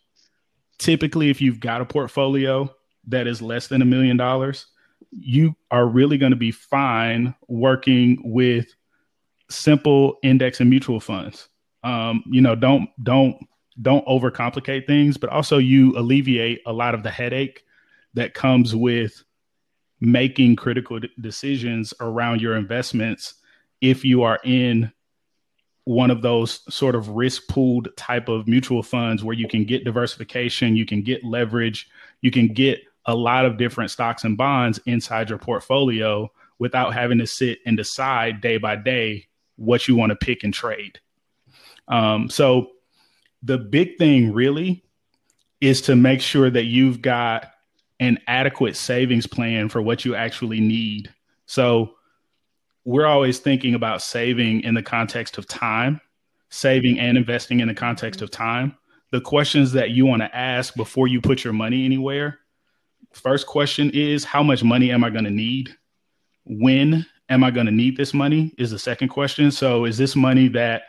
typically 0.79 1.31
if 1.31 1.41
you've 1.41 1.61
got 1.61 1.81
a 1.81 1.85
portfolio 1.85 2.69
that 3.07 3.27
is 3.27 3.43
less 3.43 3.69
than 3.69 3.83
a 3.83 3.85
million 3.85 4.17
dollars, 4.17 4.67
you 5.11 5.55
are 5.71 5.87
really 5.87 6.19
going 6.19 6.33
to 6.33 6.37
be 6.37 6.51
fine 6.51 7.35
working 7.49 8.21
with 8.25 8.67
simple 9.53 10.19
index 10.23 10.61
and 10.61 10.71
mutual 10.71 11.01
funds. 11.01 11.49
Um, 11.85 12.23
you 12.27 12.41
know, 12.41 12.55
don't 12.55 12.89
don't 13.03 13.37
don't 13.81 14.07
overcomplicate 14.07 14.87
things, 14.87 15.17
but 15.17 15.31
also 15.31 15.59
you 15.59 15.97
alleviate 15.97 16.61
a 16.67 16.73
lot 16.73 16.95
of 16.95 17.03
the 17.03 17.11
headache 17.11 17.65
that 18.15 18.35
comes 18.35 18.77
with 18.77 19.25
making 20.01 20.57
critical 20.57 21.01
d- 21.01 21.09
decisions 21.21 21.95
around 22.01 22.41
your 22.41 22.57
investments 22.57 23.35
if 23.81 24.05
you 24.05 24.23
are 24.23 24.39
in 24.45 24.93
one 25.85 26.11
of 26.11 26.23
those 26.23 26.61
sort 26.73 26.95
of 26.95 27.09
risk 27.09 27.49
pooled 27.49 27.89
type 27.97 28.29
of 28.29 28.47
mutual 28.47 28.83
funds 28.83 29.25
where 29.25 29.35
you 29.35 29.49
can 29.49 29.65
get 29.65 29.85
diversification, 29.85 30.77
you 30.77 30.87
can 30.87 31.03
get 31.03 31.25
leverage, 31.25 31.89
you 32.21 32.31
can 32.31 32.49
get 32.49 32.81
a 33.07 33.15
lot 33.15 33.45
of 33.45 33.59
different 33.59 33.91
stocks 33.91 34.23
and 34.23 34.37
bonds 34.37 34.79
inside 34.87 35.29
your 35.29 35.39
portfolio 35.39 36.31
without 36.61 36.95
having 36.95 37.19
to 37.19 37.27
sit 37.27 37.59
and 37.67 37.77
decide 37.77 38.41
day 38.41 38.59
by 38.59 38.77
day 38.77 39.27
what 39.57 39.89
you 39.89 39.97
want 39.97 40.11
to 40.11 40.17
pick 40.17 40.45
and 40.45 40.55
trade. 40.55 40.99
Um, 41.89 42.29
so 42.31 42.69
the 43.43 43.59
big 43.59 43.99
thing 43.99 44.33
really 44.33 44.85
is 45.61 45.83
to 45.83 45.97
make 45.97 46.21
sure 46.21 46.51
that 46.51 46.65
you've 46.65 47.03
got 47.03 47.47
an 48.01 48.19
adequate 48.27 48.77
savings 48.77 49.27
plan 49.27 49.69
for 49.69 49.81
what 49.81 50.05
you 50.05 50.15
actually 50.15 50.61
need. 50.61 51.13
So 51.47 51.95
we're 52.85 53.07
always 53.07 53.39
thinking 53.39 53.75
about 53.75 54.03
saving 54.03 54.63
in 54.63 54.75
the 54.75 54.83
context 54.83 55.39
of 55.39 55.47
time, 55.47 56.01
saving 56.51 56.99
and 56.99 57.17
investing 57.17 57.61
in 57.61 57.69
the 57.69 57.75
context 57.75 58.23
of 58.23 58.31
time. 58.31 58.77
The 59.13 59.21
questions 59.21 59.73
that 59.73 59.91
you 59.91 60.07
want 60.07 60.23
to 60.23 60.37
ask 60.37 60.75
before 60.75 61.07
you 61.07 61.21
put 61.21 61.45
your 61.45 61.53
money 61.53 61.85
anywhere. 61.85 62.39
First 63.13 63.47
question 63.47 63.91
is 63.91 64.25
how 64.25 64.43
much 64.43 64.65
money 64.65 64.91
am 64.91 65.05
I 65.05 65.11
going 65.11 65.25
to 65.25 65.31
need? 65.31 65.71
When 66.45 67.07
am 67.33 67.45
I 67.45 67.51
going 67.51 67.67
to 67.67 67.73
need 67.73 67.97
this 67.97 68.15
money? 68.15 68.55
Is 68.59 68.71
the 68.71 68.79
second 68.79 69.09
question. 69.09 69.51
So, 69.51 69.85
is 69.85 69.99
this 69.99 70.15
money 70.15 70.49
that 70.49 70.83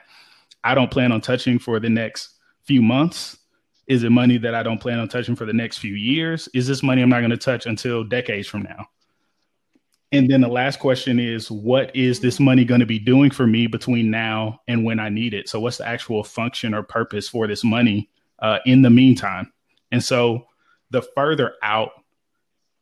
I 0.64 0.76
don't 0.76 0.92
plan 0.92 1.12
on 1.12 1.22
touching 1.22 1.60
for 1.60 1.80
the 1.80 1.90
next 1.90 2.36
few 2.64 2.82
months? 2.82 3.38
Is 3.88 4.04
it 4.04 4.12
money 4.12 4.38
that 4.38 4.56
I 4.56 4.64
don't 4.64 4.80
plan 4.80 5.00
on 5.00 5.10
touching 5.10 5.36
for 5.36 5.46
the 5.46 5.54
next 5.54 5.80
few 5.80 5.94
years? 5.94 6.48
Is 6.54 6.68
this 6.68 6.84
money 6.84 7.02
I'm 7.02 7.10
not 7.10 7.20
going 7.20 7.32
to 7.32 7.38
touch 7.38 7.66
until 7.66 8.04
decades 8.04 8.48
from 8.48 8.64
now? 8.64 8.88
And 10.14 10.30
then 10.30 10.42
the 10.42 10.48
last 10.48 10.80
question 10.80 11.20
is 11.20 11.50
what 11.50 11.94
is 11.96 12.20
this 12.20 12.40
money 12.40 12.66
going 12.66 12.80
to 12.80 12.86
be 12.86 13.00
doing 13.00 13.32
for 13.32 13.48
me 13.48 13.68
between 13.68 14.12
now 14.12 14.60
and 14.68 14.86
when 14.86 15.00
I 15.00 15.10
need 15.10 15.34
it? 15.34 15.50
So, 15.50 15.60
what's 15.60 15.78
the 15.78 15.88
actual 15.88 16.24
function 16.24 16.74
or 16.74 16.84
purpose 16.84 17.28
for 17.28 17.48
this 17.48 17.64
money 17.64 18.10
uh, 18.40 18.60
in 18.66 18.84
the 18.84 18.90
meantime? 18.90 19.52
And 19.92 20.04
so, 20.04 20.46
the 20.92 21.02
further 21.16 21.56
out 21.64 21.92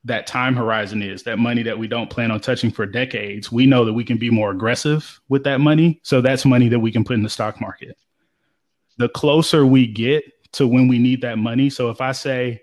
that 0.06 0.28
time 0.28 0.56
horizon 0.56 1.02
is, 1.02 1.24
that 1.24 1.38
money 1.38 1.64
that 1.64 1.78
we 1.78 1.88
don't 1.88 2.10
plan 2.10 2.32
on 2.32 2.40
touching 2.40 2.72
for 2.72 2.86
decades, 2.86 3.52
we 3.52 3.66
know 3.66 3.86
that 3.86 3.94
we 3.94 4.04
can 4.04 4.18
be 4.18 4.30
more 4.30 4.52
aggressive 4.52 5.22
with 5.30 5.44
that 5.44 5.60
money. 5.60 6.00
So, 6.04 6.22
that's 6.22 6.46
money 6.46 6.70
that 6.70 6.80
we 6.80 6.92
can 6.92 7.04
put 7.04 7.14
in 7.14 7.24
the 7.24 7.30
stock 7.30 7.62
market. 7.62 7.98
The 8.98 9.10
closer 9.10 9.66
we 9.66 9.88
get 9.88 10.24
to 10.54 10.68
when 10.68 10.88
we 10.88 11.00
need 11.00 11.22
that 11.22 11.38
money. 11.38 11.70
So, 11.70 11.90
if 11.90 12.02
I 12.02 12.12
say, 12.14 12.62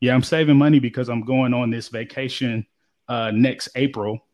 yeah, 0.00 0.14
I'm 0.14 0.22
saving 0.22 0.56
money 0.56 0.78
because 0.78 1.08
I'm 1.08 1.22
going 1.22 1.54
on 1.54 1.70
this 1.70 1.88
vacation 1.88 2.66
uh, 3.08 3.30
next 3.32 3.68
April, 3.74 4.24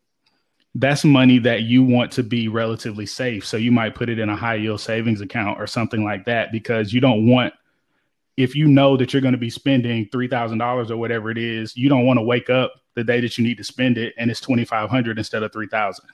that's 0.78 1.04
money 1.04 1.38
that 1.38 1.62
you 1.62 1.82
want 1.82 2.12
to 2.12 2.22
be 2.22 2.48
relatively 2.48 3.06
safe. 3.06 3.46
So 3.46 3.56
you 3.56 3.72
might 3.72 3.94
put 3.94 4.10
it 4.10 4.18
in 4.18 4.28
a 4.28 4.36
high 4.36 4.56
yield 4.56 4.80
savings 4.80 5.22
account 5.22 5.58
or 5.58 5.66
something 5.66 6.04
like 6.04 6.26
that 6.26 6.52
because 6.52 6.92
you 6.92 7.00
don't 7.00 7.26
want, 7.26 7.54
if 8.36 8.54
you 8.54 8.66
know 8.66 8.96
that 8.96 9.12
you're 9.12 9.22
going 9.22 9.32
to 9.32 9.38
be 9.38 9.50
spending 9.50 10.06
$3,000 10.06 10.90
or 10.90 10.96
whatever 10.96 11.30
it 11.30 11.38
is, 11.38 11.76
you 11.76 11.88
don't 11.88 12.06
want 12.06 12.18
to 12.18 12.22
wake 12.22 12.50
up 12.50 12.74
the 12.94 13.04
day 13.04 13.20
that 13.20 13.36
you 13.38 13.44
need 13.44 13.58
to 13.58 13.64
spend 13.64 13.98
it 13.98 14.14
and 14.18 14.30
it's 14.30 14.40
2,500 14.40 15.18
instead 15.18 15.42
of 15.42 15.52
3,000. 15.52 16.04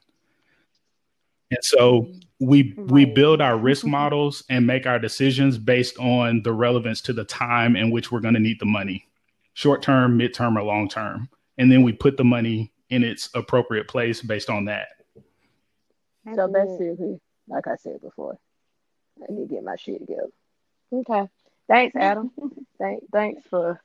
And 1.51 1.59
so 1.63 2.09
we 2.41 2.75
right. 2.77 2.91
we 2.91 3.05
build 3.05 3.43
our 3.43 3.59
risk 3.59 3.85
models 3.85 4.43
and 4.49 4.67
make 4.67 4.87
our 4.87 4.99
decisions 4.99 5.59
based 5.59 5.99
on 5.99 6.43
the 6.43 6.53
relevance 6.53 7.01
to 7.03 7.13
the 7.13 7.25
time 7.25 7.77
in 7.77 7.91
which 7.91 8.11
we're 8.11 8.21
going 8.21 8.35
to 8.35 8.41
need 8.41 8.59
the 8.59 8.67
money, 8.67 9.07
short 9.53 9.83
term, 9.83 10.17
mid 10.17 10.33
term, 10.33 10.57
or 10.57 10.63
long 10.63 10.89
term 10.89 11.29
and 11.59 11.71
then 11.71 11.83
we 11.83 11.93
put 11.93 12.17
the 12.17 12.25
money 12.25 12.73
in 12.91 13.05
its 13.05 13.31
appropriate 13.35 13.89
place 13.89 14.21
based 14.21 14.51
on 14.51 14.67
that. 14.67 14.89
So 16.35 16.49
basically, 16.49 17.21
like 17.49 17.67
I 17.67 17.77
said 17.77 18.01
before, 18.01 18.39
I 19.21 19.33
need 19.33 19.49
to 19.49 19.55
get 19.55 19.65
my 19.65 19.77
shit 19.77 20.01
together. 20.01 20.29
Okay. 20.93 21.29
Thanks, 21.73 21.97
Adam. 21.97 22.31
Thank, 22.79 23.05
thanks 23.13 23.43
for 23.49 23.81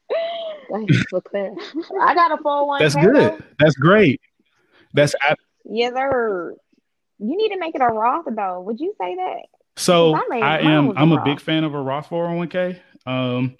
thanks 0.71 0.97
for 1.09 1.21
clearing. 1.21 1.57
I 2.01 2.15
got 2.15 2.37
a 2.37 2.41
401 2.41 2.81
That's 2.81 2.95
good. 2.95 3.43
That's 3.59 3.75
great. 3.75 4.19
That's 4.93 5.15
yes, 5.63 5.93
sir. 5.93 6.55
You 7.19 7.37
need 7.37 7.49
to 7.49 7.59
make 7.59 7.75
it 7.75 7.81
a 7.81 7.85
Roth 7.85 8.25
though. 8.29 8.61
Would 8.61 8.79
you 8.79 8.93
say 8.99 9.15
that? 9.15 9.43
So 9.77 10.15
I, 10.15 10.39
I 10.39 10.57
am. 10.59 10.97
I'm 10.97 11.11
a, 11.11 11.17
a 11.17 11.23
big 11.23 11.39
fan 11.39 11.63
of 11.63 11.75
a 11.75 11.81
Roth 11.81 12.09
401k. 12.09 12.79
Um, 13.05 13.55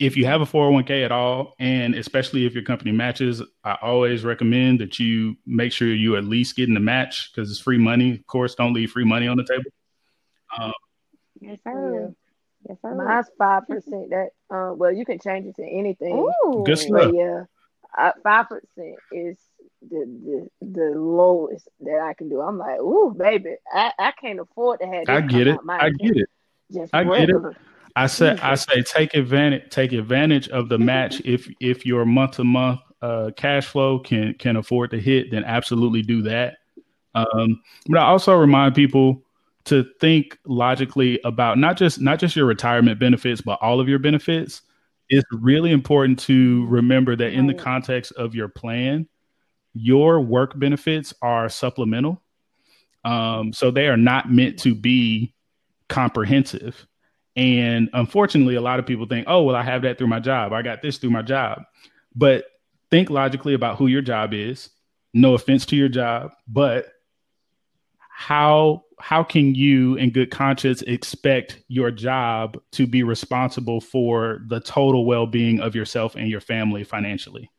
if 0.00 0.16
you 0.16 0.24
have 0.24 0.40
a 0.40 0.46
401k 0.46 1.04
at 1.04 1.12
all, 1.12 1.54
and 1.60 1.94
especially 1.94 2.46
if 2.46 2.54
your 2.54 2.64
company 2.64 2.90
matches, 2.90 3.42
I 3.62 3.76
always 3.82 4.24
recommend 4.24 4.80
that 4.80 4.98
you 4.98 5.36
make 5.46 5.72
sure 5.72 5.88
you 5.88 6.16
at 6.16 6.24
least 6.24 6.56
get 6.56 6.68
in 6.68 6.74
the 6.74 6.80
match 6.80 7.30
because 7.30 7.50
it's 7.50 7.60
free 7.60 7.78
money. 7.78 8.14
Of 8.14 8.26
course, 8.26 8.56
don't 8.56 8.72
leave 8.72 8.90
free 8.90 9.04
money 9.04 9.28
on 9.28 9.36
the 9.36 9.44
table. 9.44 9.70
Um, 10.58 10.72
yes, 11.40 11.58
sir. 11.62 12.14
Yes, 12.70 12.78
sir. 12.82 12.94
Mine's 12.94 13.26
five 13.36 13.66
percent. 13.66 14.10
That 14.10 14.28
uh, 14.48 14.72
well, 14.74 14.92
you 14.92 15.04
can 15.04 15.18
change 15.18 15.46
it 15.46 15.56
to 15.56 15.64
anything. 15.64 16.14
Ooh. 16.44 16.62
Good 16.64 16.78
stuff. 16.78 17.12
yeah, 17.12 17.44
five 18.22 18.48
percent 18.48 18.96
is 19.10 19.36
the, 19.82 20.48
the 20.60 20.66
the 20.66 20.92
lowest 20.96 21.68
that 21.80 21.98
I 22.00 22.14
can 22.14 22.28
do. 22.28 22.40
I'm 22.40 22.58
like, 22.58 22.78
ooh, 22.78 23.12
baby, 23.18 23.56
I, 23.72 23.92
I 23.98 24.12
can't 24.12 24.38
afford 24.38 24.80
to 24.80 24.86
have. 24.86 25.08
I 25.08 25.20
get 25.22 25.48
it. 25.48 25.58
I 25.68 25.90
get 25.90 26.16
it. 26.16 26.28
Just 26.72 26.94
I 26.94 27.02
regular. 27.02 27.40
get 27.40 27.50
it. 27.50 27.56
I 27.96 28.06
say 28.06 28.38
I 28.42 28.54
say 28.54 28.82
take 28.82 29.14
advantage 29.14 29.70
take 29.70 29.92
advantage 29.92 30.48
of 30.48 30.68
the 30.68 30.78
match 30.78 31.20
if 31.24 31.48
if 31.58 31.84
your 31.84 32.04
month 32.04 32.36
to 32.36 32.44
month 32.44 32.80
uh, 33.02 33.32
cash 33.36 33.66
flow 33.66 33.98
can 33.98 34.34
can 34.34 34.54
afford 34.54 34.92
to 34.92 35.00
hit, 35.00 35.32
then 35.32 35.42
absolutely 35.42 36.02
do 36.02 36.22
that. 36.22 36.58
Um, 37.16 37.62
but 37.88 37.98
I 37.98 38.04
also 38.04 38.36
remind 38.36 38.76
people 38.76 39.24
to 39.64 39.84
think 40.00 40.38
logically 40.44 41.20
about 41.24 41.58
not 41.58 41.76
just 41.76 42.00
not 42.00 42.18
just 42.18 42.36
your 42.36 42.46
retirement 42.46 42.98
benefits, 42.98 43.40
but 43.40 43.58
all 43.60 43.80
of 43.80 43.88
your 43.88 43.98
benefits. 43.98 44.62
It's 45.08 45.26
really 45.32 45.72
important 45.72 46.18
to 46.20 46.66
remember 46.66 47.16
that 47.16 47.32
in 47.32 47.46
the 47.46 47.54
context 47.54 48.12
of 48.12 48.34
your 48.34 48.48
plan, 48.48 49.08
your 49.74 50.20
work 50.20 50.58
benefits 50.58 51.12
are 51.20 51.48
supplemental. 51.48 52.22
Um, 53.04 53.52
so 53.52 53.70
they 53.70 53.88
are 53.88 53.96
not 53.96 54.30
meant 54.30 54.58
to 54.60 54.74
be 54.74 55.34
comprehensive. 55.88 56.86
And 57.36 57.88
unfortunately, 57.92 58.54
a 58.56 58.60
lot 58.60 58.78
of 58.78 58.86
people 58.86 59.06
think, 59.06 59.26
oh, 59.28 59.42
well, 59.42 59.56
I 59.56 59.62
have 59.62 59.82
that 59.82 59.98
through 59.98 60.08
my 60.08 60.20
job. 60.20 60.52
I 60.52 60.62
got 60.62 60.82
this 60.82 60.98
through 60.98 61.10
my 61.10 61.22
job. 61.22 61.62
But 62.14 62.44
think 62.90 63.10
logically 63.10 63.54
about 63.54 63.78
who 63.78 63.86
your 63.86 64.02
job 64.02 64.34
is. 64.34 64.70
No 65.12 65.34
offense 65.34 65.66
to 65.66 65.76
your 65.76 65.88
job, 65.88 66.32
but 66.46 66.86
how 68.10 68.84
how 69.00 69.22
can 69.22 69.54
you 69.54 69.96
in 69.96 70.10
good 70.10 70.30
conscience 70.30 70.82
expect 70.82 71.62
your 71.68 71.90
job 71.90 72.58
to 72.72 72.86
be 72.86 73.02
responsible 73.02 73.80
for 73.80 74.40
the 74.48 74.60
total 74.60 75.04
well-being 75.04 75.60
of 75.60 75.74
yourself 75.74 76.14
and 76.14 76.28
your 76.28 76.40
family 76.40 76.84
financially? 76.84 77.50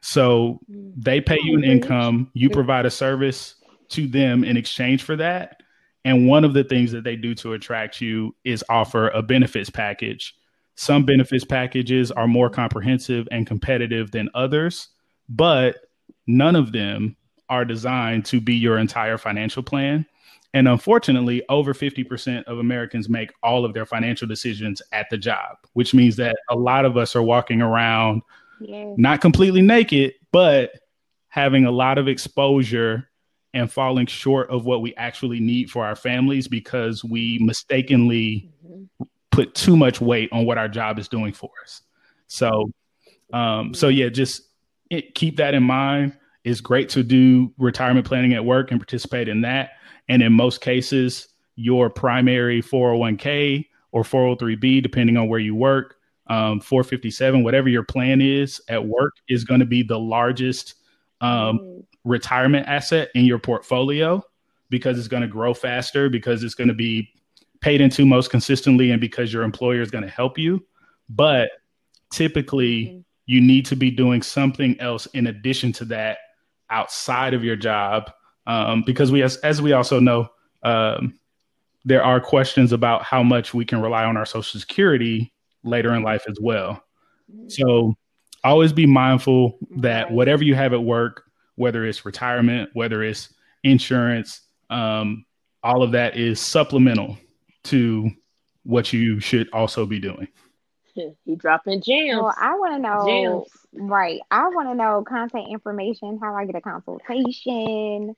So 0.00 0.60
mm. 0.70 0.92
they 0.96 1.20
pay 1.20 1.38
oh, 1.40 1.44
you 1.44 1.56
an 1.56 1.64
income 1.64 2.30
you 2.34 2.50
provide 2.50 2.86
a 2.86 2.90
service 2.90 3.56
to 3.90 4.06
them 4.06 4.44
in 4.44 4.56
exchange 4.56 5.02
for 5.02 5.16
that 5.16 5.62
and 6.04 6.28
one 6.28 6.44
of 6.44 6.52
the 6.52 6.64
things 6.64 6.92
that 6.92 7.04
they 7.04 7.16
do 7.16 7.34
to 7.36 7.54
attract 7.54 8.00
you 8.00 8.34
is 8.44 8.62
offer 8.68 9.08
a 9.08 9.22
benefits 9.22 9.70
package. 9.70 10.34
Some 10.74 11.06
benefits 11.06 11.44
packages 11.44 12.10
are 12.10 12.26
more 12.26 12.50
comprehensive 12.50 13.26
and 13.30 13.46
competitive 13.46 14.10
than 14.10 14.28
others 14.34 14.88
but 15.28 15.76
none 16.26 16.56
of 16.56 16.72
them 16.72 17.16
are 17.48 17.64
designed 17.64 18.24
to 18.26 18.40
be 18.40 18.54
your 18.54 18.78
entire 18.78 19.18
financial 19.18 19.62
plan. 19.62 20.06
And 20.52 20.68
unfortunately, 20.68 21.42
over 21.48 21.74
50% 21.74 22.44
of 22.44 22.58
Americans 22.58 23.08
make 23.08 23.32
all 23.42 23.64
of 23.64 23.74
their 23.74 23.84
financial 23.84 24.28
decisions 24.28 24.80
at 24.92 25.06
the 25.10 25.18
job, 25.18 25.56
which 25.72 25.92
means 25.94 26.16
that 26.16 26.36
a 26.48 26.54
lot 26.54 26.84
of 26.84 26.96
us 26.96 27.16
are 27.16 27.22
walking 27.22 27.60
around 27.60 28.22
not 28.60 29.20
completely 29.20 29.62
naked, 29.62 30.14
but 30.30 30.72
having 31.28 31.64
a 31.64 31.70
lot 31.70 31.98
of 31.98 32.06
exposure 32.06 33.08
and 33.52 33.70
falling 33.70 34.06
short 34.06 34.48
of 34.50 34.64
what 34.64 34.80
we 34.80 34.94
actually 34.94 35.40
need 35.40 35.70
for 35.70 35.84
our 35.84 35.96
families 35.96 36.48
because 36.48 37.04
we 37.04 37.38
mistakenly 37.40 38.50
mm-hmm. 38.64 39.04
put 39.32 39.54
too 39.54 39.76
much 39.76 40.00
weight 40.00 40.28
on 40.32 40.46
what 40.46 40.56
our 40.56 40.68
job 40.68 40.98
is 40.98 41.08
doing 41.08 41.32
for 41.32 41.50
us. 41.62 41.82
So, 42.28 42.70
um, 43.32 43.74
so 43.74 43.88
yeah, 43.88 44.08
just 44.08 44.42
it, 44.90 45.14
keep 45.14 45.36
that 45.36 45.54
in 45.54 45.62
mind 45.62 46.16
it's 46.44 46.60
great 46.60 46.90
to 46.90 47.02
do 47.02 47.52
retirement 47.56 48.06
planning 48.06 48.34
at 48.34 48.44
work 48.44 48.70
and 48.70 48.78
participate 48.78 49.28
in 49.28 49.40
that. 49.40 49.70
And 50.08 50.22
in 50.22 50.32
most 50.32 50.60
cases, 50.60 51.28
your 51.56 51.88
primary 51.88 52.62
401k 52.62 53.66
or 53.92 54.02
403b, 54.02 54.82
depending 54.82 55.16
on 55.16 55.28
where 55.28 55.40
you 55.40 55.54
work, 55.54 55.96
um, 56.26 56.60
457, 56.60 57.42
whatever 57.42 57.68
your 57.68 57.82
plan 57.82 58.20
is 58.20 58.60
at 58.68 58.84
work, 58.84 59.14
is 59.28 59.44
going 59.44 59.60
to 59.60 59.66
be 59.66 59.82
the 59.82 59.98
largest 59.98 60.74
um, 61.20 61.58
mm-hmm. 61.58 61.80
retirement 62.04 62.66
asset 62.68 63.08
in 63.14 63.24
your 63.24 63.38
portfolio 63.38 64.22
because 64.68 64.98
it's 64.98 65.08
going 65.08 65.22
to 65.22 65.28
grow 65.28 65.54
faster, 65.54 66.10
because 66.10 66.42
it's 66.42 66.54
going 66.54 66.68
to 66.68 66.74
be 66.74 67.08
paid 67.60 67.80
into 67.80 68.04
most 68.04 68.30
consistently, 68.30 68.90
and 68.90 69.00
because 69.00 69.32
your 69.32 69.42
employer 69.42 69.80
is 69.80 69.90
going 69.90 70.04
to 70.04 70.10
help 70.10 70.36
you. 70.36 70.62
But 71.08 71.50
typically, 72.12 72.86
mm-hmm. 72.86 73.00
you 73.26 73.40
need 73.40 73.64
to 73.66 73.76
be 73.76 73.90
doing 73.90 74.20
something 74.20 74.78
else 74.80 75.06
in 75.06 75.28
addition 75.28 75.72
to 75.74 75.84
that 75.86 76.18
outside 76.70 77.34
of 77.34 77.44
your 77.44 77.56
job 77.56 78.10
um, 78.46 78.82
because 78.86 79.10
we 79.12 79.22
as, 79.22 79.36
as 79.38 79.62
we 79.62 79.72
also 79.72 80.00
know 80.00 80.28
um, 80.62 81.18
there 81.84 82.02
are 82.02 82.20
questions 82.20 82.72
about 82.72 83.02
how 83.02 83.22
much 83.22 83.52
we 83.54 83.64
can 83.64 83.80
rely 83.80 84.04
on 84.04 84.16
our 84.16 84.26
social 84.26 84.58
security 84.58 85.32
later 85.62 85.94
in 85.94 86.02
life 86.02 86.24
as 86.28 86.38
well. 86.40 86.82
So 87.48 87.94
always 88.44 88.72
be 88.72 88.86
mindful 88.86 89.58
that 89.78 90.10
whatever 90.10 90.44
you 90.44 90.54
have 90.54 90.72
at 90.72 90.82
work 90.82 91.24
whether 91.56 91.86
it's 91.86 92.04
retirement 92.04 92.68
whether 92.74 93.02
it's 93.02 93.32
insurance 93.62 94.42
um, 94.70 95.24
all 95.62 95.82
of 95.82 95.92
that 95.92 96.16
is 96.16 96.40
supplemental 96.40 97.16
to 97.64 98.10
what 98.64 98.92
you 98.92 99.18
should 99.20 99.48
also 99.52 99.86
be 99.86 99.98
doing 99.98 100.28
he 101.24 101.36
dropping 101.36 101.82
gems. 101.82 102.20
Well, 102.20 102.34
I 102.40 102.54
want 102.54 102.74
to 102.74 102.78
know. 102.78 103.06
Gems. 103.06 103.48
Right. 103.72 104.20
I 104.30 104.48
want 104.48 104.68
to 104.68 104.74
know 104.74 105.04
contact 105.06 105.48
information. 105.50 106.18
How 106.22 106.34
I 106.34 106.46
get 106.46 106.54
a 106.54 106.60
consultation. 106.60 108.14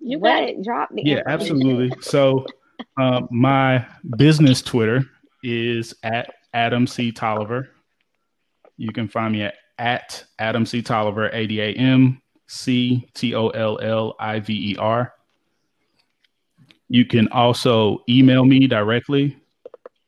You 0.00 0.18
got 0.18 0.42
it. 0.42 0.62
Drop 0.62 0.90
the. 0.92 1.02
Yeah, 1.02 1.22
absolutely. 1.26 1.92
So, 2.00 2.46
uh, 3.00 3.22
my 3.30 3.86
business 4.16 4.60
Twitter 4.60 5.04
is 5.42 5.94
at 6.02 6.34
Adam 6.52 6.86
C 6.86 7.12
Tolliver. 7.12 7.70
You 8.76 8.92
can 8.92 9.08
find 9.08 9.32
me 9.32 9.42
at 9.42 9.54
at 9.78 10.24
Adam 10.38 10.66
C 10.66 10.82
Tolliver, 10.82 11.30
A 11.30 11.46
D 11.46 11.60
A 11.60 11.72
M 11.72 12.20
C 12.46 13.08
T 13.14 13.34
O 13.34 13.48
L 13.48 13.78
L 13.80 14.14
I 14.18 14.40
V 14.40 14.72
E 14.72 14.76
R. 14.76 15.12
You 16.88 17.04
can 17.04 17.28
also 17.28 17.98
email 18.08 18.44
me 18.44 18.66
directly 18.66 19.36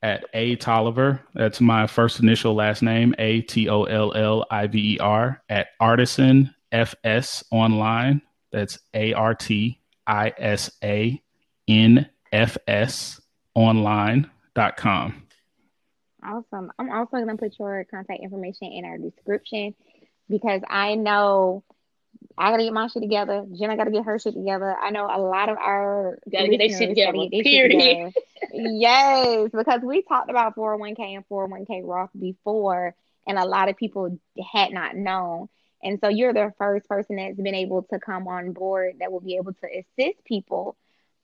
at 0.07 0.25
A 0.35 0.55
Tolliver. 0.55 1.21
That's 1.35 1.61
my 1.61 1.89
first 1.89 2.21
initial 2.21 2.55
last 2.55 2.81
name, 2.81 3.13
A 3.19 3.41
T 3.41 3.69
O 3.69 3.83
L 3.85 4.15
L 4.15 4.47
I 4.53 4.69
V 4.69 4.95
E 4.95 4.99
R, 5.01 5.43
at 5.49 5.69
Artisan 5.81 6.55
FS 6.71 7.43
Online. 7.51 8.23
That's 8.53 8.79
A 8.95 9.13
R 9.15 9.35
T 9.35 9.81
I 10.07 10.33
S 10.39 10.71
A 10.85 11.21
N 11.67 12.09
F 12.33 12.57
S 12.69 13.21
online.com. 13.57 15.23
Awesome. 16.25 16.71
I'm 16.79 16.91
also 16.93 17.17
going 17.17 17.27
to 17.27 17.37
put 17.37 17.59
your 17.59 17.85
contact 17.91 18.23
information 18.23 18.71
in 18.73 18.85
our 18.85 18.99
description 18.99 19.75
because 20.29 20.61
I 20.71 20.95
know 20.95 21.65
I 22.39 22.51
gotta 22.51 22.65
get 22.65 22.73
my 22.73 22.87
shit 22.89 23.03
together. 23.03 23.47
Jenna 23.59 23.77
gotta 23.77 23.91
get 23.91 24.05
her 24.05 24.19
shit 24.19 24.35
together. 24.35 24.77
I 24.79 24.91
know 24.91 25.07
a 25.07 25.21
lot 25.21 25.49
of 25.49 25.57
our 25.57 26.19
gotta 26.31 26.49
get 26.49 26.59
their 26.59 26.69
shit 26.69 26.91
together. 26.91 27.19
Get 27.31 27.45
period. 27.45 27.81
Shit 27.81 28.15
together. 28.53 28.71
yes, 28.73 29.51
because 29.53 29.81
we 29.83 30.03
talked 30.03 30.31
about 30.31 30.55
401k 30.55 31.17
and 31.17 31.29
401k 31.29 31.83
Roth 31.85 32.11
before, 32.19 32.95
and 33.27 33.39
a 33.39 33.47
lot 33.47 33.69
of 33.69 33.77
people 33.77 34.19
had 34.53 34.73
not 34.73 34.97
known. 34.97 35.49
And 35.83 35.99
so 36.01 36.09
you're 36.09 36.35
the 36.35 36.53
first 36.59 36.89
person 36.89 37.17
that's 37.17 37.41
been 37.41 37.55
able 37.55 37.85
to 37.85 37.99
come 37.99 38.29
on 38.29 38.53
board 38.53 38.97
that 39.01 39.13
will 39.13 39.21
be 39.21 39.37
able 39.37 39.53
to 39.53 39.67
assist 39.67 40.25
people, 40.25 40.77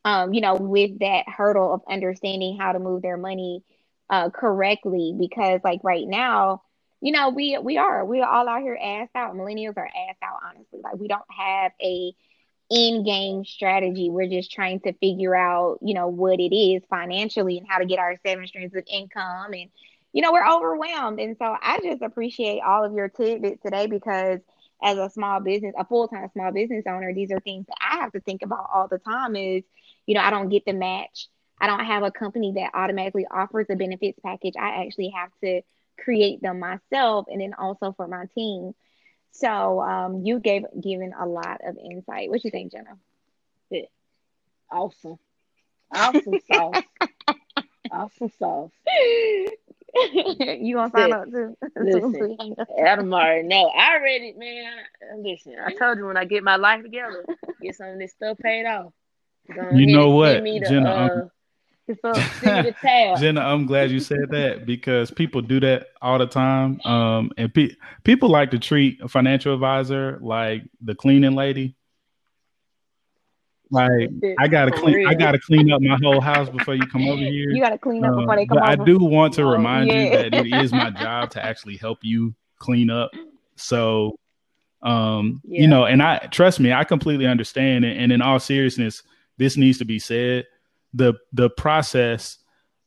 um, 0.05 0.33
you 0.33 0.40
know, 0.40 0.55
with 0.55 1.01
that 1.01 1.29
hurdle 1.29 1.75
of 1.75 1.83
understanding 1.90 2.57
how 2.59 2.72
to 2.72 2.79
move 2.79 3.03
their 3.03 3.16
money 3.16 3.62
uh, 4.09 4.31
correctly. 4.31 5.14
Because 5.18 5.61
like 5.64 5.81
right 5.83 6.07
now 6.07 6.62
you 7.02 7.10
know, 7.12 7.30
we 7.30 7.58
we 7.58 7.78
are 7.78 8.04
we 8.04 8.22
are 8.22 8.30
all 8.30 8.48
out 8.48 8.62
here 8.62 8.78
ass 8.80 9.08
out. 9.16 9.34
Millennials 9.34 9.76
are 9.76 9.86
ass 9.86 10.16
out, 10.22 10.38
honestly. 10.48 10.80
Like 10.82 10.94
we 10.94 11.08
don't 11.08 11.22
have 11.36 11.72
a 11.82 12.14
in 12.70 13.04
game 13.04 13.44
strategy. 13.44 14.08
We're 14.08 14.28
just 14.28 14.52
trying 14.52 14.80
to 14.80 14.92
figure 14.94 15.34
out, 15.34 15.80
you 15.82 15.94
know, 15.94 16.06
what 16.06 16.40
it 16.40 16.54
is 16.56 16.82
financially 16.88 17.58
and 17.58 17.66
how 17.68 17.78
to 17.78 17.86
get 17.86 17.98
our 17.98 18.16
seven 18.24 18.46
streams 18.46 18.74
of 18.74 18.84
income. 18.90 19.52
And, 19.52 19.68
you 20.12 20.22
know, 20.22 20.32
we're 20.32 20.48
overwhelmed. 20.48 21.20
And 21.20 21.36
so 21.38 21.56
I 21.60 21.80
just 21.82 22.02
appreciate 22.02 22.60
all 22.60 22.84
of 22.84 22.94
your 22.94 23.08
tidbits 23.08 23.60
today 23.62 23.88
because 23.88 24.38
as 24.82 24.96
a 24.96 25.10
small 25.10 25.40
business, 25.40 25.74
a 25.76 25.84
full 25.84 26.08
time 26.08 26.28
small 26.32 26.52
business 26.52 26.84
owner, 26.88 27.12
these 27.12 27.32
are 27.32 27.40
things 27.40 27.66
that 27.66 27.76
I 27.80 27.96
have 27.96 28.12
to 28.12 28.20
think 28.20 28.42
about 28.42 28.70
all 28.72 28.88
the 28.88 28.98
time 28.98 29.34
is, 29.36 29.64
you 30.06 30.14
know, 30.14 30.22
I 30.22 30.30
don't 30.30 30.48
get 30.48 30.64
the 30.64 30.72
match. 30.72 31.28
I 31.60 31.66
don't 31.66 31.84
have 31.84 32.04
a 32.04 32.10
company 32.12 32.52
that 32.56 32.70
automatically 32.74 33.26
offers 33.30 33.66
a 33.70 33.76
benefits 33.76 34.18
package. 34.24 34.54
I 34.58 34.84
actually 34.86 35.12
have 35.14 35.30
to 35.44 35.62
create 35.98 36.42
them 36.42 36.59
myself 36.59 37.26
and 37.28 37.40
then 37.40 37.55
also 37.55 37.92
for 37.96 38.07
my 38.09 38.26
team. 38.35 38.74
So 39.33 39.81
um, 39.81 40.24
you 40.24 40.40
gave 40.40 40.64
given 40.81 41.12
a 41.18 41.26
lot 41.26 41.61
of 41.66 41.76
insight. 41.78 42.28
What 42.28 42.44
you 42.44 42.50
think, 42.50 42.72
Jenna? 42.72 42.98
Yeah. 43.70 43.83
Awesome. 44.70 45.18
Awesome 45.94 46.38
sauce. 46.52 46.83
awesome 47.90 48.31
sauce. 48.38 48.70
you 49.94 50.74
gonna 50.74 50.90
sign 50.90 51.09
yeah. 51.11 51.16
up 51.16 51.31
too? 51.31 51.57
Listen, 51.76 52.57
Adam 52.78 53.12
already 53.12 53.46
know. 53.46 53.68
I 53.68 53.96
already, 53.96 54.33
man. 54.33 54.72
Listen, 55.18 55.57
I 55.64 55.74
told 55.74 55.98
you 55.98 56.07
when 56.07 56.16
I 56.16 56.24
get 56.24 56.42
my 56.42 56.57
life 56.57 56.83
together, 56.83 57.24
get 57.61 57.76
some 57.76 57.88
of 57.88 57.98
this 57.98 58.12
stuff 58.12 58.38
paid 58.38 58.64
off. 58.64 58.92
You 59.72 59.87
know 59.87 60.11
what, 60.11 60.42
the, 60.42 61.31
Jenna? 62.42 63.16
Jenna, 63.18 63.40
I'm 63.40 63.66
glad 63.66 63.90
you 63.90 64.00
said 64.00 64.31
that 64.31 64.66
because 64.66 65.11
people 65.11 65.40
do 65.42 65.61
that 65.61 65.88
all 66.00 66.18
the 66.18 66.26
time. 66.26 66.81
Um, 66.85 67.31
and 67.37 67.52
pe- 67.52 67.74
people 68.05 68.28
like 68.28 68.50
to 68.52 68.59
treat 68.59 69.00
a 69.00 69.09
financial 69.09 69.55
advisor 69.55 70.18
like 70.20 70.62
the 70.81 70.94
cleaning 70.94 71.35
lady. 71.35 71.76
Like 73.70 74.11
I 74.38 74.48
gotta 74.48 74.70
clean. 74.70 75.07
I 75.07 75.14
gotta 75.14 75.38
clean 75.38 75.72
up 75.72 75.81
my 75.81 75.98
whole 76.02 76.20
house 76.20 76.50
before 76.50 76.74
you 76.74 76.87
come 76.87 77.09
over 77.09 77.22
here. 77.22 77.50
You 77.50 77.62
got 77.62 77.70
to 77.70 77.78
clean 77.78 78.05
up 78.05 78.12
Uh, 78.12 78.16
before 78.20 78.37
they 78.37 78.44
come 78.44 78.59
but 78.59 78.64
I 78.68 78.76
do 78.76 78.98
want 78.98 79.33
to 79.35 79.42
Oh, 79.44 79.50
remind 79.50 79.90
you 79.90 80.11
that 80.11 80.35
it 80.35 80.46
is 80.52 80.72
my 80.72 80.90
job 81.00 81.31
to 81.31 81.44
actually 81.44 81.78
help 81.78 82.00
you 82.02 82.35
clean 82.59 82.90
up. 82.90 83.11
So, 83.57 84.18
um, 84.83 85.40
Yeah. 85.44 85.62
you 85.62 85.68
know, 85.68 85.87
and 85.87 86.02
I 86.02 86.18
trust 86.31 86.61
me, 86.61 86.70
I 86.72 86.85
completely 86.85 87.26
understand. 87.26 87.87
And, 87.87 87.98
and 87.98 88.12
in 88.12 88.20
all 88.20 88.38
seriousness, 88.38 89.02
this 89.38 89.57
needs 89.57 89.78
to 89.78 89.87
be 89.87 89.98
said. 89.98 90.44
The 90.94 91.14
the 91.33 91.50
process 91.50 92.38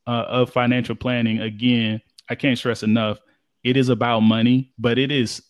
uh, 0.07 0.25
of 0.27 0.51
financial 0.51 0.95
planning, 0.95 1.41
again, 1.41 2.01
I 2.29 2.35
can't 2.35 2.57
stress 2.57 2.83
enough. 2.83 3.19
It 3.63 3.77
is 3.77 3.89
about 3.89 4.19
money, 4.21 4.71
but 4.77 4.97
it 4.99 5.11
is 5.11 5.41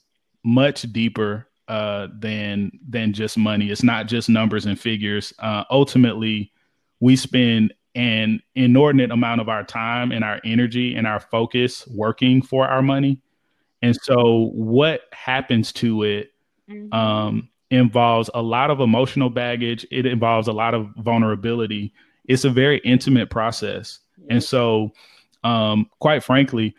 much 0.44 0.84
deeper 0.94 1.48
uh, 1.68 2.08
than 2.20 2.72
than 2.88 3.12
just 3.14 3.38
money. 3.38 3.70
It's 3.72 3.84
not 3.84 4.08
just 4.08 4.30
numbers 4.30 4.66
and 4.66 4.80
figures. 4.80 5.34
Uh, 5.40 5.64
ultimately, 5.70 6.52
we 7.00 7.16
spend 7.16 7.74
an 7.96 8.42
inordinate 8.56 9.12
amount 9.12 9.42
of 9.42 9.50
our 9.50 9.64
time 9.64 10.12
and 10.12 10.24
our 10.24 10.40
energy 10.44 10.96
and 10.96 11.08
our 11.08 11.20
focus 11.20 11.88
working 11.88 12.42
for 12.42 12.68
our 12.68 12.82
money. 12.82 13.20
And 13.82 13.96
so, 14.04 14.52
what 14.54 15.02
happens 15.12 15.72
to 15.74 16.04
it 16.04 16.32
Mhm. 16.70 16.94
um, 16.94 17.50
involves 17.72 18.30
a 18.34 18.42
lot 18.42 18.70
of 18.72 18.80
emotional 18.80 19.30
baggage. 19.30 19.86
It 19.92 20.06
involves 20.06 20.48
a 20.48 20.54
lot 20.54 20.74
of 20.74 20.90
vulnerability. 20.98 21.94
It's 22.28 22.46
a 22.46 22.50
very 22.50 22.80
intimate 22.80 23.30
process. 23.30 24.00
And 24.30 24.44
so, 24.44 24.92
um, 25.44 25.90
quite 26.00 26.24
frankly, 26.24 26.76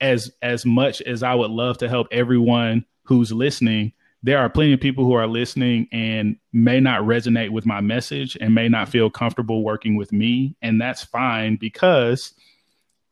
as 0.00 0.32
as 0.42 0.64
much 0.64 1.02
as 1.02 1.22
I 1.22 1.34
would 1.34 1.50
love 1.50 1.78
to 1.78 1.88
help 1.88 2.08
everyone 2.10 2.84
who's 3.04 3.32
listening, 3.32 3.92
there 4.22 4.38
are 4.38 4.48
plenty 4.50 4.72
of 4.72 4.80
people 4.80 5.04
who 5.04 5.12
are 5.14 5.26
listening 5.26 5.88
and 5.92 6.36
may 6.52 6.80
not 6.80 7.02
resonate 7.02 7.50
with 7.50 7.66
my 7.66 7.80
message 7.80 8.36
and 8.40 8.54
may 8.54 8.68
not 8.68 8.88
feel 8.88 9.10
comfortable 9.10 9.62
working 9.62 9.96
with 9.96 10.12
me, 10.12 10.56
and 10.62 10.80
that's 10.80 11.04
fine 11.04 11.56
because 11.56 12.34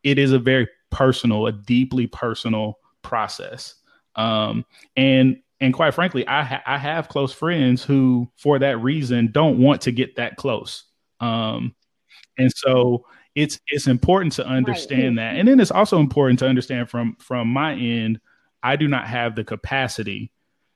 it 0.03 0.17
is 0.17 0.31
a 0.31 0.39
very 0.39 0.67
personal, 0.89 1.47
a 1.47 1.51
deeply 1.51 2.07
personal 2.07 2.79
process. 3.01 3.75
Um, 4.15 4.65
and 4.95 5.41
and 5.59 5.73
quite 5.73 5.93
frankly, 5.93 6.27
I 6.27 6.43
ha- 6.43 6.63
I 6.65 6.77
have 6.77 7.09
close 7.09 7.33
friends 7.33 7.83
who, 7.83 8.29
for 8.37 8.59
that 8.59 8.77
reason, 8.77 9.31
don't 9.31 9.59
want 9.59 9.81
to 9.81 9.91
get 9.91 10.15
that 10.17 10.35
close. 10.35 10.83
Um, 11.19 11.75
and 12.37 12.51
so 12.55 13.05
it's 13.35 13.59
it's 13.67 13.87
important 13.87 14.33
to 14.33 14.45
understand 14.47 15.17
that, 15.17 15.35
and 15.35 15.47
then 15.47 15.59
it's 15.59 15.71
also 15.71 15.99
important 15.99 16.39
to 16.39 16.47
understand 16.47 16.89
from 16.89 17.15
from 17.19 17.47
my 17.47 17.73
end, 17.73 18.19
I 18.63 18.75
do 18.75 18.87
not 18.87 19.07
have 19.07 19.35
the 19.35 19.43
capacity, 19.43 20.31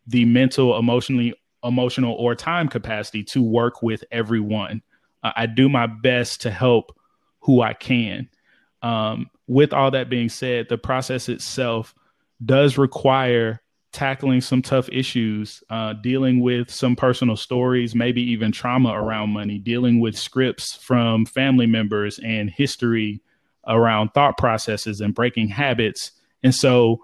the 0.08 0.26
mental, 0.26 0.78
emotionally, 0.78 1.34
emotional, 1.64 2.14
or 2.14 2.36
time 2.36 2.68
capacity 2.68 3.24
to 3.26 3.42
work 3.42 3.82
with 3.82 4.04
everyone. 4.12 4.82
Uh, 5.24 5.32
I 5.36 5.46
do 5.46 5.70
my 5.70 5.88
best 5.88 6.42
to 6.42 6.52
help 6.52 6.96
who 7.42 7.62
I 7.62 7.74
can. 7.74 8.30
Um, 8.82 9.30
with 9.48 9.74
all 9.74 9.92
that 9.92 10.10
being 10.10 10.30
said, 10.30 10.70
the 10.70 10.78
process 10.78 11.30
itself 11.30 11.94
does 12.44 12.78
require 12.78 13.62
tackling 13.92 14.42
some 14.42 14.62
tough 14.62 14.88
issues, 14.90 15.64
uh, 15.70 15.94
dealing 15.94 16.40
with 16.40 16.72
some 16.72 16.96
personal 16.96 17.36
stories, 17.36 17.94
maybe 17.94 18.22
even 18.22 18.52
trauma 18.52 18.90
around 18.90 19.32
money, 19.32 19.58
dealing 19.58 20.00
with 20.00 20.18
scripts 20.18 20.76
from 20.76 21.26
family 21.26 21.68
members 21.68 22.20
and 22.20 22.50
history 22.50 23.22
around 23.68 24.10
thought 24.14 24.38
processes 24.38 25.02
and 25.02 25.14
breaking 25.14 25.50
habits. 25.50 26.12
And 26.42 26.56
so 26.56 27.02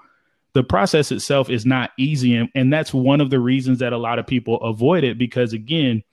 the 0.54 0.64
process 0.64 1.12
itself 1.12 1.50
is 1.50 1.66
not 1.66 1.92
easy. 1.98 2.36
And, 2.36 2.50
and 2.56 2.72
that's 2.72 2.94
one 2.94 3.22
of 3.22 3.30
the 3.30 3.40
reasons 3.40 3.80
that 3.80 3.94
a 3.94 3.98
lot 3.98 4.18
of 4.18 4.26
people 4.26 4.62
avoid 4.62 5.04
it 5.04 5.18
because, 5.18 5.54
again, 5.54 6.04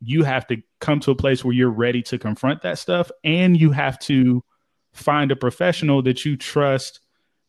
you 0.00 0.24
have 0.24 0.46
to 0.48 0.56
come 0.80 1.00
to 1.00 1.12
a 1.12 1.16
place 1.16 1.44
where 1.44 1.54
you're 1.54 1.70
ready 1.70 2.02
to 2.02 2.18
confront 2.18 2.62
that 2.62 2.78
stuff 2.78 3.10
and 3.22 3.58
you 3.58 3.70
have 3.70 3.98
to 4.00 4.44
find 4.92 5.30
a 5.30 5.36
professional 5.36 6.02
that 6.02 6.24
you 6.24 6.36
trust 6.36 7.00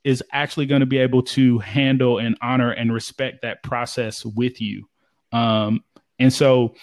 is 0.05 0.23
actually 0.31 0.67
going 0.67 0.81
to 0.81 0.85
be 0.85 0.99
able 0.99 1.23
to 1.23 1.57
handle 1.57 2.19
and 2.19 2.37
honor 2.41 2.71
and 2.71 2.93
respect 2.93 3.41
that 3.41 3.63
process 3.63 4.23
with 4.23 4.61
you. 4.61 4.87
Um, 5.31 5.83
and 6.19 6.31
so 6.31 6.75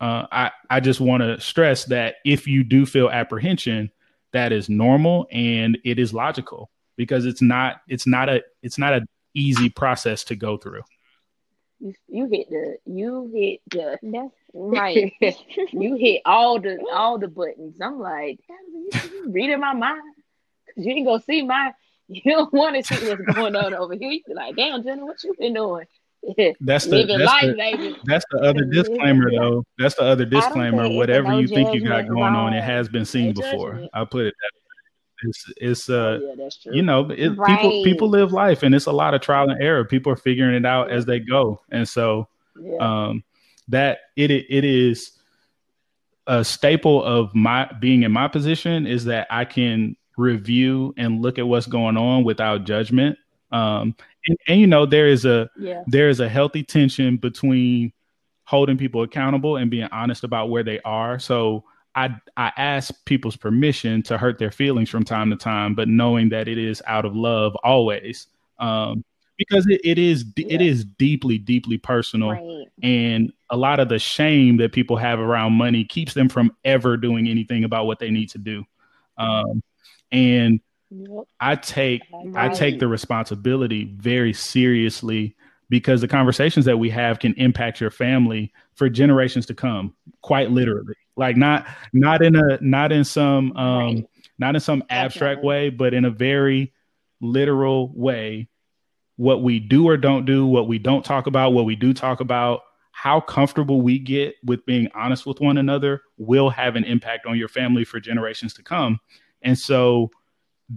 uh, 0.00 0.26
I, 0.30 0.52
I 0.70 0.80
just 0.80 1.00
want 1.00 1.24
to 1.24 1.40
stress 1.40 1.84
that 1.86 2.14
if 2.24 2.46
you 2.46 2.62
do 2.62 2.86
feel 2.86 3.10
apprehension, 3.10 3.90
that 4.32 4.52
is 4.52 4.68
normal 4.68 5.26
and 5.32 5.76
it 5.84 5.98
is 5.98 6.14
logical 6.14 6.70
because 6.96 7.26
it's 7.26 7.42
not 7.42 7.80
it's 7.88 8.06
not 8.06 8.28
a 8.28 8.42
it's 8.62 8.78
not 8.78 8.92
an 8.92 9.06
easy 9.34 9.68
process 9.68 10.22
to 10.24 10.36
go 10.36 10.56
through. 10.56 10.82
You, 11.80 11.94
you 12.06 12.26
hit 12.26 12.50
the 12.50 12.76
you 12.86 13.30
hit 13.34 13.60
the 13.70 13.98
That's 14.02 14.34
right. 14.54 15.12
you 15.72 15.96
hit 15.96 16.22
all 16.24 16.60
the 16.60 16.78
all 16.92 17.18
the 17.18 17.28
buttons. 17.28 17.80
I'm 17.80 17.98
like, 17.98 18.38
you, 18.48 18.90
you 18.92 19.30
reading 19.30 19.60
my 19.60 19.74
mind 19.74 20.02
because 20.66 20.86
you 20.86 20.92
ain't 20.92 21.06
gonna 21.06 21.22
see 21.22 21.42
my. 21.42 21.72
You 22.10 22.22
don't 22.24 22.52
want 22.54 22.74
to 22.74 22.82
see 22.82 23.06
what's 23.06 23.22
going 23.34 23.54
on 23.54 23.74
over 23.74 23.94
here. 23.94 24.10
You 24.10 24.22
be 24.26 24.32
like, 24.32 24.56
damn, 24.56 24.82
Jenna, 24.82 25.04
what 25.04 25.22
you 25.22 25.34
been 25.38 25.52
doing? 25.54 25.84
That's 26.60 26.86
the 26.86 27.04
that's 27.04 27.22
life, 27.22 27.42
the, 27.42 27.54
baby. 27.54 27.96
that's 28.04 28.24
the 28.32 28.38
other 28.40 28.64
disclaimer 28.72 29.30
though. 29.30 29.64
That's 29.78 29.94
the 29.94 30.02
other 30.02 30.24
disclaimer. 30.24 30.82
think 30.82 30.90
it's 30.90 30.94
a 30.94 30.98
Whatever 30.98 31.28
no 31.28 31.38
you 31.38 31.46
think 31.46 31.72
you 31.72 31.86
got 31.86 32.08
going 32.08 32.34
on, 32.34 32.54
it 32.54 32.64
has 32.64 32.88
been 32.88 33.04
seen 33.04 33.26
No 33.26 33.32
before. 33.34 33.70
judgment. 33.70 33.90
I'll 33.94 34.06
put 34.06 34.26
it 34.26 34.34
that 34.40 34.50
way. 34.54 35.28
It's 35.28 35.52
it's 35.56 35.90
uh 35.90 36.18
oh, 36.20 36.34
yeah, 36.36 36.48
true. 36.60 36.74
you 36.74 36.82
know, 36.82 37.08
it, 37.10 37.38
people 37.46 37.84
people 37.84 38.08
live 38.08 38.32
life, 38.32 38.64
and 38.64 38.74
it's 38.74 38.86
a 38.86 38.92
lot 38.92 39.14
of 39.14 39.20
trial 39.20 39.48
and 39.48 39.62
error. 39.62 39.84
People 39.84 40.12
are 40.12 40.16
figuring 40.16 40.56
it 40.56 40.66
out 40.66 40.90
as 40.90 41.06
they 41.06 41.20
go, 41.20 41.60
and 41.70 41.88
so 41.88 42.28
yeah. 42.60 42.78
um, 42.80 43.22
that 43.68 43.98
it 44.16 44.30
it 44.32 44.64
is 44.64 45.12
a 46.26 46.44
staple 46.44 47.02
of 47.02 47.34
my 47.34 47.70
being 47.80 48.02
in 48.02 48.12
my 48.12 48.28
position 48.28 48.86
is 48.86 49.04
that 49.04 49.26
I 49.30 49.44
can 49.44 49.96
review 50.18 50.94
and 50.96 51.22
look 51.22 51.38
at 51.38 51.46
what's 51.46 51.66
going 51.66 51.96
on 51.96 52.24
without 52.24 52.64
judgment. 52.64 53.18
Um, 53.50 53.94
and, 54.26 54.36
and 54.48 54.60
you 54.60 54.66
know, 54.66 54.84
there 54.84 55.08
is 55.08 55.24
a 55.24 55.48
yeah. 55.58 55.82
there 55.86 56.08
is 56.10 56.20
a 56.20 56.28
healthy 56.28 56.62
tension 56.62 57.16
between 57.16 57.92
holding 58.44 58.76
people 58.78 59.02
accountable 59.02 59.56
and 59.56 59.70
being 59.70 59.88
honest 59.92 60.24
about 60.24 60.50
where 60.50 60.62
they 60.62 60.80
are. 60.80 61.18
So 61.18 61.64
I 61.94 62.14
I 62.36 62.52
ask 62.56 62.92
people's 63.06 63.36
permission 63.36 64.02
to 64.04 64.18
hurt 64.18 64.38
their 64.38 64.50
feelings 64.50 64.90
from 64.90 65.04
time 65.04 65.30
to 65.30 65.36
time, 65.36 65.74
but 65.74 65.88
knowing 65.88 66.28
that 66.30 66.48
it 66.48 66.58
is 66.58 66.82
out 66.86 67.04
of 67.04 67.16
love 67.16 67.56
always, 67.64 68.26
um, 68.58 69.04
because 69.38 69.66
it, 69.66 69.80
it 69.82 69.98
is 69.98 70.24
it 70.36 70.60
Yeah. 70.60 70.68
is 70.68 70.84
deeply 70.84 71.38
deeply 71.38 71.78
personal, 71.78 72.32
right. 72.32 72.66
and 72.82 73.32
a 73.50 73.56
lot 73.56 73.80
of 73.80 73.88
the 73.88 73.98
shame 73.98 74.58
that 74.58 74.72
people 74.72 74.96
have 74.96 75.20
around 75.20 75.54
money 75.54 75.84
keeps 75.84 76.12
them 76.12 76.28
from 76.28 76.54
ever 76.64 76.98
doing 76.98 77.28
anything 77.28 77.64
about 77.64 77.86
what 77.86 77.98
they 77.98 78.10
need 78.10 78.28
to 78.30 78.38
do. 78.38 78.64
Um, 79.16 79.62
and 80.12 80.60
Yep. 80.90 81.24
I 81.38 81.54
take 81.56 82.02
I 82.34 82.48
take 82.48 82.80
the 82.80 82.88
responsibility 82.88 83.94
very 83.98 84.32
seriously 84.32 85.36
because 85.68 86.00
the 86.00 86.08
conversations 86.08 86.64
that 86.64 86.78
we 86.78 86.88
have 86.88 87.18
can 87.18 87.34
impact 87.34 87.78
your 87.80 87.90
family 87.90 88.52
for 88.74 88.88
generations 88.88 89.44
to 89.46 89.54
come, 89.54 89.94
quite 90.22 90.50
literally. 90.50 90.94
Like 91.16 91.36
not 91.36 91.66
not 91.92 92.22
in 92.22 92.36
a 92.36 92.58
not 92.62 92.90
in 92.90 93.04
some 93.04 93.54
um 93.56 93.96
Right. 93.96 94.06
not 94.38 94.54
in 94.54 94.60
some 94.60 94.82
abstract 94.88 95.42
Definitely. 95.42 95.46
way, 95.46 95.70
but 95.70 95.92
in 95.92 96.04
a 96.06 96.10
very 96.10 96.72
literal 97.20 97.92
way. 97.94 98.48
What 99.16 99.42
we 99.42 99.58
do 99.58 99.88
or 99.88 99.96
don't 99.96 100.24
do, 100.24 100.46
what 100.46 100.68
we 100.68 100.78
don't 100.78 101.04
talk 101.04 101.26
about, 101.26 101.52
what 101.52 101.66
we 101.66 101.76
do 101.76 101.92
talk 101.92 102.20
about, 102.20 102.62
how 102.92 103.20
comfortable 103.20 103.82
we 103.82 103.98
get 103.98 104.36
with 104.44 104.64
being 104.64 104.88
honest 104.94 105.26
with 105.26 105.40
one 105.40 105.58
another 105.58 106.00
will 106.16 106.48
have 106.50 106.76
an 106.76 106.84
impact 106.84 107.26
on 107.26 107.36
your 107.36 107.48
family 107.48 107.84
for 107.84 108.00
generations 108.00 108.54
to 108.54 108.62
come. 108.62 109.00
And 109.42 109.58
so 109.58 110.10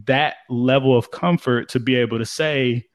that 0.06 0.36
level 0.50 0.98
of 0.98 1.12
comfort 1.12 1.70
to 1.70 1.80
be 1.80 1.96
able 1.96 2.20
to 2.20 2.26
say, 2.26 2.88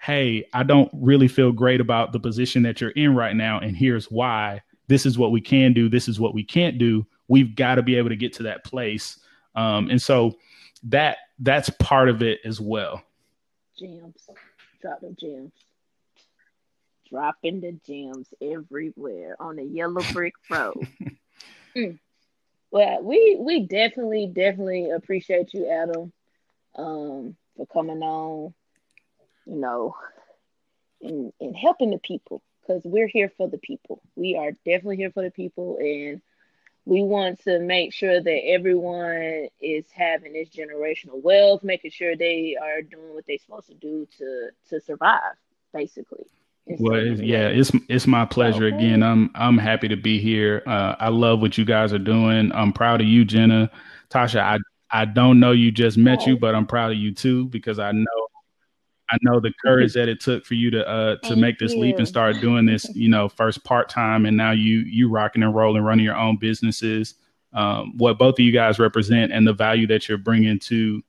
Hey, 0.00 0.44
I 0.52 0.62
don't 0.62 0.90
really 0.94 1.26
feel 1.26 1.50
great 1.50 1.80
about 1.80 2.12
the 2.12 2.20
position 2.20 2.62
that 2.62 2.80
you're 2.80 2.90
in 2.90 3.16
right 3.16 3.34
now. 3.34 3.58
And 3.58 3.76
here's 3.76 4.10
why 4.10 4.62
this 4.86 5.04
is 5.04 5.18
what 5.18 5.32
we 5.32 5.40
can 5.40 5.72
do. 5.72 5.88
This 5.88 6.08
is 6.08 6.20
what 6.20 6.34
we 6.34 6.44
can't 6.44 6.78
do. 6.78 7.06
We've 7.26 7.54
got 7.54 7.76
to 7.76 7.82
be 7.82 7.96
able 7.96 8.08
to 8.08 8.16
get 8.16 8.32
to 8.34 8.44
that 8.44 8.64
place. 8.64 9.18
Um, 9.54 9.90
and 9.90 10.00
so 10.00 10.36
that 10.84 11.18
that's 11.40 11.70
part 11.70 12.08
of 12.08 12.22
it 12.22 12.40
as 12.44 12.60
well. 12.60 13.02
Gems. 13.78 14.28
Drop 14.80 15.00
the 15.00 15.14
gems. 15.20 15.52
Dropping 17.10 17.60
the 17.60 17.72
gems 17.86 18.28
everywhere 18.40 19.36
on 19.40 19.56
the 19.56 19.64
yellow 19.64 20.02
brick 20.12 20.34
road. 20.50 20.86
Mm. 21.76 21.98
Well, 22.70 23.02
we 23.02 23.36
we 23.40 23.66
definitely 23.66 24.26
definitely 24.26 24.90
appreciate 24.90 25.54
you, 25.54 25.68
Adam, 25.68 26.12
um, 26.76 27.36
for 27.56 27.66
coming 27.66 28.02
on. 28.02 28.54
You 29.46 29.56
know, 29.56 29.96
and 31.00 31.32
and 31.40 31.56
helping 31.56 31.90
the 31.90 31.98
people 31.98 32.42
because 32.60 32.82
we're 32.84 33.08
here 33.08 33.32
for 33.36 33.48
the 33.48 33.58
people. 33.58 34.02
We 34.16 34.36
are 34.36 34.52
definitely 34.64 34.96
here 34.96 35.10
for 35.10 35.22
the 35.22 35.30
people, 35.30 35.78
and 35.80 36.20
we 36.84 37.02
want 37.02 37.42
to 37.44 37.58
make 37.58 37.92
sure 37.94 38.20
that 38.20 38.46
everyone 38.46 39.48
is 39.60 39.86
having 39.90 40.34
this 40.34 40.50
generational 40.50 41.22
wealth, 41.22 41.62
making 41.62 41.90
sure 41.92 42.16
they 42.16 42.56
are 42.60 42.82
doing 42.82 43.14
what 43.14 43.24
they're 43.26 43.38
supposed 43.38 43.68
to 43.68 43.74
do 43.74 44.06
to 44.18 44.50
to 44.70 44.80
survive, 44.80 45.36
basically. 45.72 46.26
Well, 46.78 47.00
yeah, 47.00 47.48
it's 47.48 47.70
it's 47.88 48.06
my 48.06 48.24
pleasure 48.24 48.66
okay. 48.66 48.76
again. 48.76 49.02
I'm 49.02 49.30
I'm 49.34 49.58
happy 49.58 49.88
to 49.88 49.96
be 49.96 50.20
here. 50.20 50.62
Uh, 50.66 50.94
I 50.98 51.08
love 51.08 51.40
what 51.40 51.56
you 51.56 51.64
guys 51.64 51.92
are 51.92 51.98
doing. 51.98 52.52
I'm 52.52 52.72
proud 52.72 53.00
of 53.00 53.06
you, 53.06 53.24
Jenna, 53.24 53.70
Tasha. 54.10 54.40
I 54.40 54.58
I 54.90 55.04
don't 55.04 55.40
know 55.40 55.52
you, 55.52 55.70
just 55.70 55.98
met 55.98 56.26
you, 56.26 56.36
but 56.36 56.54
I'm 56.54 56.66
proud 56.66 56.92
of 56.92 56.98
you 56.98 57.12
too 57.12 57.46
because 57.46 57.78
I 57.78 57.92
know 57.92 58.28
I 59.10 59.16
know 59.22 59.40
the 59.40 59.52
courage 59.64 59.94
that 59.94 60.08
it 60.08 60.20
took 60.20 60.44
for 60.44 60.54
you 60.54 60.70
to 60.70 60.86
uh 60.86 61.16
to 61.16 61.28
Thank 61.28 61.40
make 61.40 61.58
this 61.58 61.72
you. 61.72 61.80
leap 61.80 61.98
and 61.98 62.08
start 62.08 62.40
doing 62.40 62.66
this. 62.66 62.86
You 62.94 63.08
know, 63.08 63.28
first 63.28 63.64
part 63.64 63.88
time, 63.88 64.26
and 64.26 64.36
now 64.36 64.52
you 64.52 64.80
you 64.80 65.08
rocking 65.08 65.42
and 65.42 65.54
rolling, 65.54 65.82
running 65.82 66.04
your 66.04 66.16
own 66.16 66.36
businesses. 66.36 67.14
Um, 67.54 67.96
what 67.96 68.18
both 68.18 68.34
of 68.34 68.40
you 68.40 68.52
guys 68.52 68.78
represent 68.78 69.32
and 69.32 69.46
the 69.46 69.54
value 69.54 69.86
that 69.86 70.08
you're 70.08 70.18
bringing 70.18 70.58
to 70.60 71.02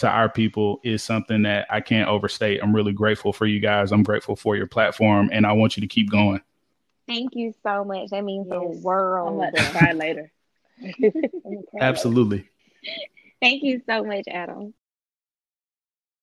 to 0.00 0.08
our 0.08 0.28
people 0.28 0.80
is 0.82 1.02
something 1.02 1.42
that 1.42 1.66
I 1.70 1.80
can't 1.80 2.08
overstate. 2.08 2.60
I'm 2.62 2.74
really 2.74 2.92
grateful 2.92 3.32
for 3.32 3.46
you 3.46 3.60
guys. 3.60 3.92
I'm 3.92 4.02
grateful 4.02 4.36
for 4.36 4.56
your 4.56 4.66
platform, 4.66 5.30
and 5.32 5.46
I 5.46 5.52
want 5.52 5.76
you 5.76 5.80
to 5.82 5.86
keep 5.86 6.10
going. 6.10 6.40
Thank 7.06 7.34
you 7.34 7.54
so 7.62 7.84
much. 7.84 8.10
That 8.10 8.24
means 8.24 8.46
yes. 8.50 8.58
the 8.58 8.80
world. 8.82 9.42
I'm 9.44 9.52
gonna 9.52 9.70
cry 9.70 9.92
later. 9.92 10.32
Absolutely. 11.80 12.48
Thank 13.40 13.62
you 13.62 13.82
so 13.86 14.04
much, 14.04 14.24
Adam. 14.28 14.74